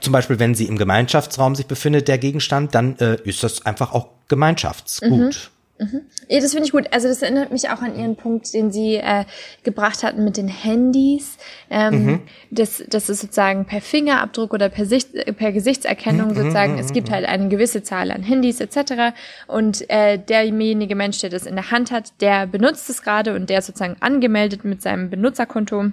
Zum 0.00 0.12
Beispiel, 0.12 0.38
wenn 0.38 0.54
sie 0.54 0.66
im 0.66 0.76
Gemeinschaftsraum 0.76 1.54
sich 1.54 1.66
befindet, 1.66 2.08
der 2.08 2.18
Gegenstand, 2.18 2.74
dann 2.74 2.98
äh, 2.98 3.16
ist 3.24 3.42
das 3.42 3.64
einfach 3.66 3.92
auch 3.92 4.08
Gemeinschaftsgut. 4.28 5.10
Mhm. 5.10 5.59
Mhm. 5.80 6.02
Ja, 6.28 6.40
das 6.40 6.52
finde 6.52 6.66
ich 6.66 6.72
gut. 6.72 6.92
Also 6.92 7.08
das 7.08 7.22
erinnert 7.22 7.50
mich 7.52 7.70
auch 7.70 7.80
an 7.80 7.98
Ihren 7.98 8.14
Punkt, 8.14 8.52
den 8.52 8.70
Sie 8.70 8.96
äh, 8.96 9.24
gebracht 9.62 10.02
hatten 10.02 10.24
mit 10.24 10.36
den 10.36 10.48
Handys. 10.48 11.38
Ähm, 11.70 12.04
mhm. 12.04 12.20
das, 12.50 12.84
das 12.88 13.08
ist 13.08 13.20
sozusagen 13.20 13.64
per 13.64 13.80
Fingerabdruck 13.80 14.52
oder 14.52 14.68
per, 14.68 14.84
Sicht, 14.84 15.08
per 15.38 15.52
Gesichtserkennung 15.52 16.28
mhm. 16.28 16.34
sozusagen. 16.34 16.78
Es 16.78 16.92
gibt 16.92 17.10
halt 17.10 17.26
eine 17.26 17.48
gewisse 17.48 17.82
Zahl 17.82 18.10
an 18.10 18.22
Handys 18.22 18.60
etc. 18.60 19.14
Und 19.46 19.88
äh, 19.88 20.18
derjenige 20.18 20.94
Mensch, 20.94 21.18
der 21.20 21.30
das 21.30 21.46
in 21.46 21.54
der 21.54 21.70
Hand 21.70 21.90
hat, 21.90 22.12
der 22.20 22.46
benutzt 22.46 22.90
es 22.90 23.02
gerade 23.02 23.34
und 23.34 23.48
der 23.48 23.60
ist 23.60 23.66
sozusagen 23.66 23.96
angemeldet 24.00 24.64
mit 24.64 24.82
seinem 24.82 25.08
Benutzerkonto. 25.08 25.84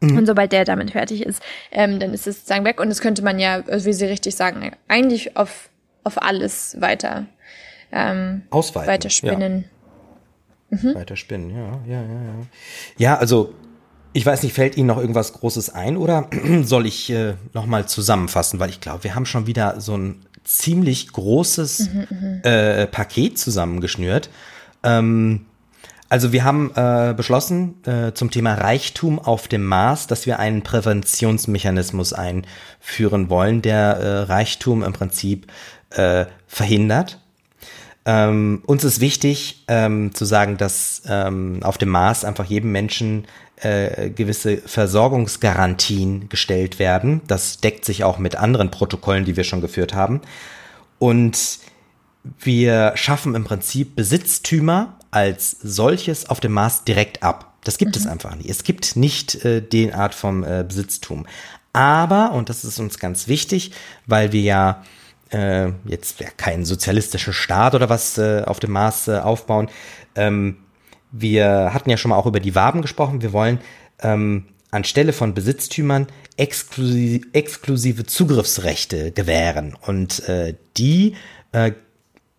Mhm. 0.00 0.16
Und 0.16 0.26
sobald 0.26 0.52
der 0.52 0.64
damit 0.64 0.92
fertig 0.92 1.26
ist, 1.26 1.42
ähm, 1.70 2.00
dann 2.00 2.14
ist 2.14 2.26
es 2.26 2.36
sozusagen 2.36 2.64
weg. 2.64 2.80
Und 2.80 2.88
das 2.88 3.02
könnte 3.02 3.22
man 3.22 3.38
ja, 3.38 3.62
wie 3.66 3.92
Sie 3.92 4.06
richtig 4.06 4.36
sagen, 4.36 4.72
eigentlich 4.86 5.36
auf, 5.36 5.68
auf 6.02 6.22
alles 6.22 6.80
weiter 6.80 7.26
ähm, 7.92 8.42
Ausweiten. 8.50 8.88
weiterspinnen. 8.88 9.64
Ja. 10.70 10.78
Mhm. 10.78 10.94
Weiterspinnen, 10.94 11.50
ja, 11.50 11.80
ja, 11.86 12.02
ja, 12.02 12.22
ja. 12.22 12.34
Ja, 12.98 13.16
also 13.16 13.54
ich 14.12 14.26
weiß 14.26 14.42
nicht, 14.42 14.54
fällt 14.54 14.76
Ihnen 14.76 14.88
noch 14.88 14.98
irgendwas 14.98 15.32
Großes 15.32 15.70
ein 15.70 15.96
oder 15.96 16.28
soll 16.62 16.86
ich 16.86 17.10
äh, 17.10 17.34
nochmal 17.52 17.86
zusammenfassen? 17.86 18.60
Weil 18.60 18.70
ich 18.70 18.80
glaube, 18.80 19.04
wir 19.04 19.14
haben 19.14 19.26
schon 19.26 19.46
wieder 19.46 19.80
so 19.80 19.96
ein 19.96 20.26
ziemlich 20.44 21.12
großes 21.12 21.90
mhm, 21.92 22.06
mhm, 22.10 22.40
äh, 22.42 22.86
Paket 22.86 23.38
zusammengeschnürt. 23.38 24.30
Ähm, 24.82 25.46
also 26.08 26.32
wir 26.32 26.42
haben 26.42 26.72
äh, 26.74 27.12
beschlossen 27.14 27.84
äh, 27.84 28.12
zum 28.14 28.30
Thema 28.30 28.54
Reichtum 28.54 29.18
auf 29.18 29.46
dem 29.46 29.64
Mars, 29.64 30.06
dass 30.06 30.24
wir 30.24 30.38
einen 30.38 30.62
Präventionsmechanismus 30.62 32.14
einführen 32.14 33.28
wollen, 33.28 33.60
der 33.60 33.78
äh, 33.78 34.18
Reichtum 34.20 34.82
im 34.82 34.94
Prinzip 34.94 35.46
äh, 35.90 36.24
verhindert. 36.46 37.20
Ähm, 38.08 38.62
uns 38.64 38.84
ist 38.84 39.00
wichtig 39.00 39.64
ähm, 39.68 40.14
zu 40.14 40.24
sagen, 40.24 40.56
dass 40.56 41.02
ähm, 41.06 41.60
auf 41.62 41.76
dem 41.76 41.90
Mars 41.90 42.24
einfach 42.24 42.46
jedem 42.46 42.72
Menschen 42.72 43.26
äh, 43.56 44.08
gewisse 44.08 44.56
Versorgungsgarantien 44.56 46.30
gestellt 46.30 46.78
werden. 46.78 47.20
Das 47.26 47.58
deckt 47.58 47.84
sich 47.84 48.04
auch 48.04 48.16
mit 48.16 48.34
anderen 48.34 48.70
Protokollen, 48.70 49.26
die 49.26 49.36
wir 49.36 49.44
schon 49.44 49.60
geführt 49.60 49.92
haben. 49.92 50.22
Und 50.98 51.58
wir 52.40 52.92
schaffen 52.94 53.34
im 53.34 53.44
Prinzip 53.44 53.94
Besitztümer 53.94 54.96
als 55.10 55.50
solches 55.62 56.30
auf 56.30 56.40
dem 56.40 56.52
Mars 56.52 56.84
direkt 56.84 57.22
ab. 57.22 57.58
Das 57.64 57.76
gibt 57.76 57.94
mhm. 57.94 58.00
es 58.00 58.06
einfach 58.06 58.34
nicht. 58.36 58.48
Es 58.48 58.64
gibt 58.64 58.96
nicht 58.96 59.44
äh, 59.44 59.60
den 59.60 59.92
Art 59.92 60.14
vom 60.14 60.44
äh, 60.44 60.64
Besitztum. 60.66 61.26
Aber, 61.74 62.32
und 62.32 62.48
das 62.48 62.64
ist 62.64 62.78
uns 62.80 62.98
ganz 62.98 63.28
wichtig, 63.28 63.72
weil 64.06 64.32
wir 64.32 64.40
ja 64.40 64.82
äh, 65.30 65.70
jetzt 65.84 66.20
ja, 66.20 66.28
kein 66.36 66.64
sozialistischer 66.64 67.32
Staat 67.32 67.74
oder 67.74 67.88
was 67.88 68.18
äh, 68.18 68.42
auf 68.44 68.60
dem 68.60 68.72
Mars 68.72 69.08
äh, 69.08 69.18
aufbauen. 69.18 69.68
Ähm, 70.14 70.58
wir 71.10 71.72
hatten 71.72 71.90
ja 71.90 71.96
schon 71.96 72.10
mal 72.10 72.16
auch 72.16 72.26
über 72.26 72.40
die 72.40 72.54
Waben 72.54 72.82
gesprochen. 72.82 73.22
Wir 73.22 73.32
wollen 73.32 73.60
ähm, 74.00 74.44
anstelle 74.70 75.12
von 75.12 75.34
Besitztümern 75.34 76.06
exklusive, 76.36 77.26
exklusive 77.32 78.06
Zugriffsrechte 78.06 79.12
gewähren. 79.12 79.76
Und 79.80 80.28
äh, 80.28 80.54
die 80.76 81.14
äh, 81.52 81.72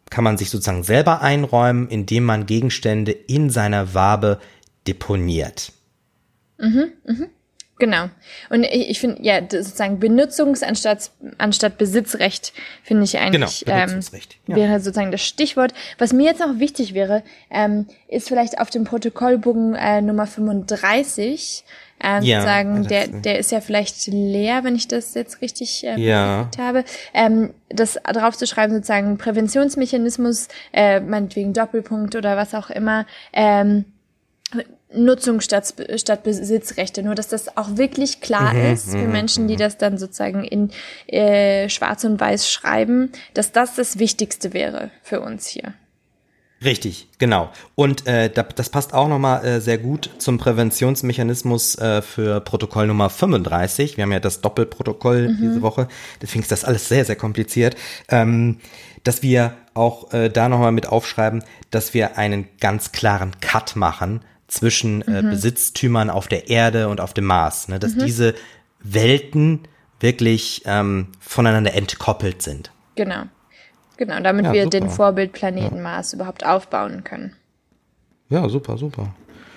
kann 0.09 0.23
man 0.23 0.37
sich 0.37 0.49
sozusagen 0.49 0.83
selber 0.83 1.21
einräumen, 1.21 1.87
indem 1.89 2.23
man 2.23 2.45
Gegenstände 2.45 3.11
in 3.11 3.49
seiner 3.49 3.93
Wabe 3.93 4.39
deponiert. 4.87 5.71
Mhm, 6.57 6.91
mhm. 7.05 7.27
Genau. 7.79 8.09
Und 8.49 8.63
ich, 8.63 8.89
ich 8.89 8.99
finde, 8.99 9.23
ja, 9.23 9.39
sozusagen 9.41 9.99
Benutzungs- 9.99 10.63
anstatt, 10.63 11.11
anstatt 11.37 11.77
Besitzrecht 11.77 12.53
finde 12.83 13.05
ich 13.05 13.17
eigentlich 13.17 13.63
genau, 13.65 13.77
ähm, 13.77 14.01
ja. 14.47 14.55
wäre 14.55 14.79
sozusagen 14.81 15.11
das 15.11 15.21
Stichwort. 15.21 15.73
Was 15.97 16.11
mir 16.11 16.25
jetzt 16.25 16.41
noch 16.41 16.59
wichtig 16.59 16.93
wäre, 16.93 17.23
ähm, 17.49 17.87
ist 18.09 18.27
vielleicht 18.27 18.59
auf 18.59 18.69
dem 18.69 18.83
Protokollbogen 18.83 19.75
äh, 19.75 20.01
Nummer 20.01 20.27
35 20.27 21.63
ähm, 22.01 22.23
ja, 22.23 22.41
sagen, 22.41 22.87
der, 22.87 23.07
der 23.07 23.39
ist 23.39 23.51
ja 23.51 23.61
vielleicht 23.61 24.07
leer, 24.07 24.63
wenn 24.63 24.75
ich 24.75 24.87
das 24.87 25.13
jetzt 25.15 25.41
richtig 25.41 25.85
äh, 25.85 25.99
ja. 25.99 26.49
habe, 26.57 26.85
ähm, 27.13 27.53
das 27.69 27.95
drauf 27.95 28.37
zu 28.37 28.47
schreiben, 28.47 28.73
sozusagen 28.73 29.17
Präventionsmechanismus, 29.17 30.47
äh, 30.71 31.01
meinetwegen 31.01 31.53
Doppelpunkt 31.53 32.15
oder 32.15 32.37
was 32.37 32.55
auch 32.55 32.69
immer, 32.69 33.05
ähm, 33.33 33.85
Nutzung 34.91 35.39
statt, 35.39 35.73
statt 35.97 36.23
Besitzrechte. 36.23 37.03
Nur, 37.03 37.15
dass 37.15 37.27
das 37.27 37.55
auch 37.57 37.77
wirklich 37.77 38.21
klar 38.21 38.53
mhm, 38.53 38.73
ist 38.73 38.91
für 38.91 38.97
mhm, 38.97 39.11
Menschen, 39.11 39.47
die 39.47 39.53
mhm. 39.55 39.59
das 39.59 39.77
dann 39.77 39.97
sozusagen 39.97 40.43
in 40.43 40.71
äh, 41.07 41.69
Schwarz 41.69 42.03
und 42.03 42.19
Weiß 42.19 42.49
schreiben, 42.49 43.11
dass 43.33 43.51
das 43.51 43.75
das 43.75 43.99
Wichtigste 43.99 44.53
wäre 44.53 44.89
für 45.03 45.21
uns 45.21 45.47
hier. 45.47 45.73
Richtig, 46.63 47.07
genau. 47.19 47.51
Und 47.75 48.05
äh, 48.05 48.29
das 48.29 48.69
passt 48.69 48.93
auch 48.93 49.07
nochmal 49.07 49.45
äh, 49.45 49.61
sehr 49.61 49.77
gut 49.77 50.09
zum 50.17 50.37
Präventionsmechanismus 50.37 51.75
äh, 51.77 52.01
für 52.01 52.41
Protokoll 52.41 52.87
Nummer 52.87 53.09
35. 53.09 53.95
Wir 53.95 54.03
haben 54.03 54.11
ja 54.11 54.19
das 54.19 54.41
Doppelprotokoll 54.41 55.29
mhm. 55.29 55.37
diese 55.39 55.61
Woche, 55.61 55.87
deswegen 56.21 56.41
ist 56.41 56.51
das 56.51 56.65
alles 56.65 56.89
sehr, 56.89 57.05
sehr 57.05 57.15
kompliziert. 57.15 57.77
Ähm, 58.09 58.57
dass 59.05 59.23
wir 59.23 59.53
auch 59.73 60.11
äh, 60.11 60.29
da 60.29 60.49
nochmal 60.49 60.73
mit 60.73 60.87
aufschreiben, 60.87 61.45
dass 61.71 61.93
wir 61.93 62.17
einen 62.17 62.49
ganz 62.59 62.91
klaren 62.91 63.39
Cut 63.39 63.77
machen 63.77 64.21
zwischen 64.49 65.01
äh, 65.03 65.21
mhm. 65.21 65.29
Besitztümern 65.31 66.09
auf 66.09 66.27
der 66.27 66.49
Erde 66.49 66.89
und 66.89 66.99
auf 66.99 67.13
dem 67.13 67.25
Mars. 67.25 67.67
Ne? 67.67 67.79
Dass 67.79 67.95
mhm. 67.95 68.05
diese 68.05 68.35
Welten 68.81 69.61
wirklich 69.99 70.63
ähm, 70.65 71.07
voneinander 71.19 71.73
entkoppelt 71.73 72.41
sind. 72.41 72.71
Genau. 72.95 73.23
Genau, 73.97 74.19
damit 74.21 74.45
ja, 74.45 74.53
wir 74.53 74.63
super. 74.63 74.79
den 74.79 74.89
Vorbildplaneten 74.89 75.77
ja. 75.77 75.83
Mars 75.83 76.13
überhaupt 76.13 76.45
aufbauen 76.45 77.03
können. 77.03 77.35
Ja, 78.29 78.47
super, 78.47 78.77
super. 78.77 79.13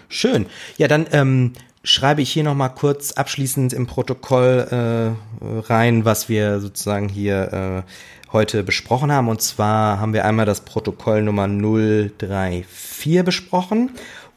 Schön. 0.08 0.46
Ja, 0.78 0.88
dann 0.88 1.06
ähm, 1.12 1.52
schreibe 1.84 2.22
ich 2.22 2.32
hier 2.32 2.42
nochmal 2.42 2.74
kurz 2.74 3.12
abschließend 3.12 3.72
im 3.72 3.86
Protokoll 3.86 4.66
äh, 4.70 5.46
rein, 5.68 6.04
was 6.04 6.28
wir 6.28 6.60
sozusagen 6.60 7.08
hier 7.08 7.84
äh, 7.86 8.32
heute 8.32 8.64
besprochen 8.64 9.12
haben. 9.12 9.28
Und 9.28 9.42
zwar 9.42 10.00
haben 10.00 10.12
wir 10.12 10.24
einmal 10.24 10.46
das 10.46 10.62
Protokoll 10.62 11.22
Nummer 11.22 11.46
034 11.46 13.24
besprochen 13.24 13.90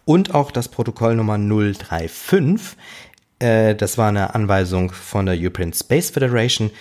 und 0.06 0.34
auch 0.34 0.52
das 0.52 0.70
Protokoll 0.70 1.16
Nummer 1.16 1.38
035. 1.38 2.78
Äh, 3.40 3.76
das 3.76 3.98
war 3.98 4.10
eine 4.10 4.34
Anweisung 4.36 4.92
von 4.92 5.26
der 5.26 5.36
European 5.38 5.74
Space 5.74 6.12
Federation, 6.12 6.72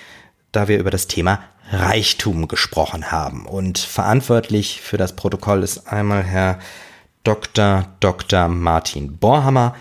da 0.52 0.68
wir 0.68 0.78
über 0.78 0.90
das 0.90 1.06
Thema 1.06 1.40
Reichtum 1.70 2.46
gesprochen 2.46 3.10
haben. 3.10 3.46
Und 3.46 3.78
verantwortlich 3.78 4.80
für 4.80 4.98
das 4.98 5.16
Protokoll 5.16 5.62
ist 5.62 5.88
einmal 5.88 6.22
Herr 6.22 6.58
Dr. 7.24 7.88
Dr. 8.00 8.48
Martin 8.48 9.16
Borhammer 9.16 9.74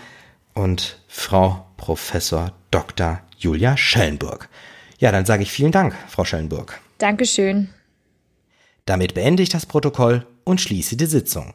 und 0.54 0.98
Frau 1.06 1.66
Professor 1.76 2.52
Dr. 2.70 3.20
Julia 3.36 3.76
Schellenburg. 3.76 4.48
Ja, 4.98 5.12
dann 5.12 5.26
sage 5.26 5.42
ich 5.42 5.52
vielen 5.52 5.72
Dank, 5.72 5.94
Frau 6.08 6.24
Schellenburg. 6.24 6.80
Dankeschön. 6.98 7.68
Damit 8.86 9.14
beende 9.14 9.42
ich 9.42 9.48
das 9.48 9.66
Protokoll 9.66 10.26
und 10.44 10.60
schließe 10.60 10.96
die 10.96 11.06
Sitzung. 11.06 11.54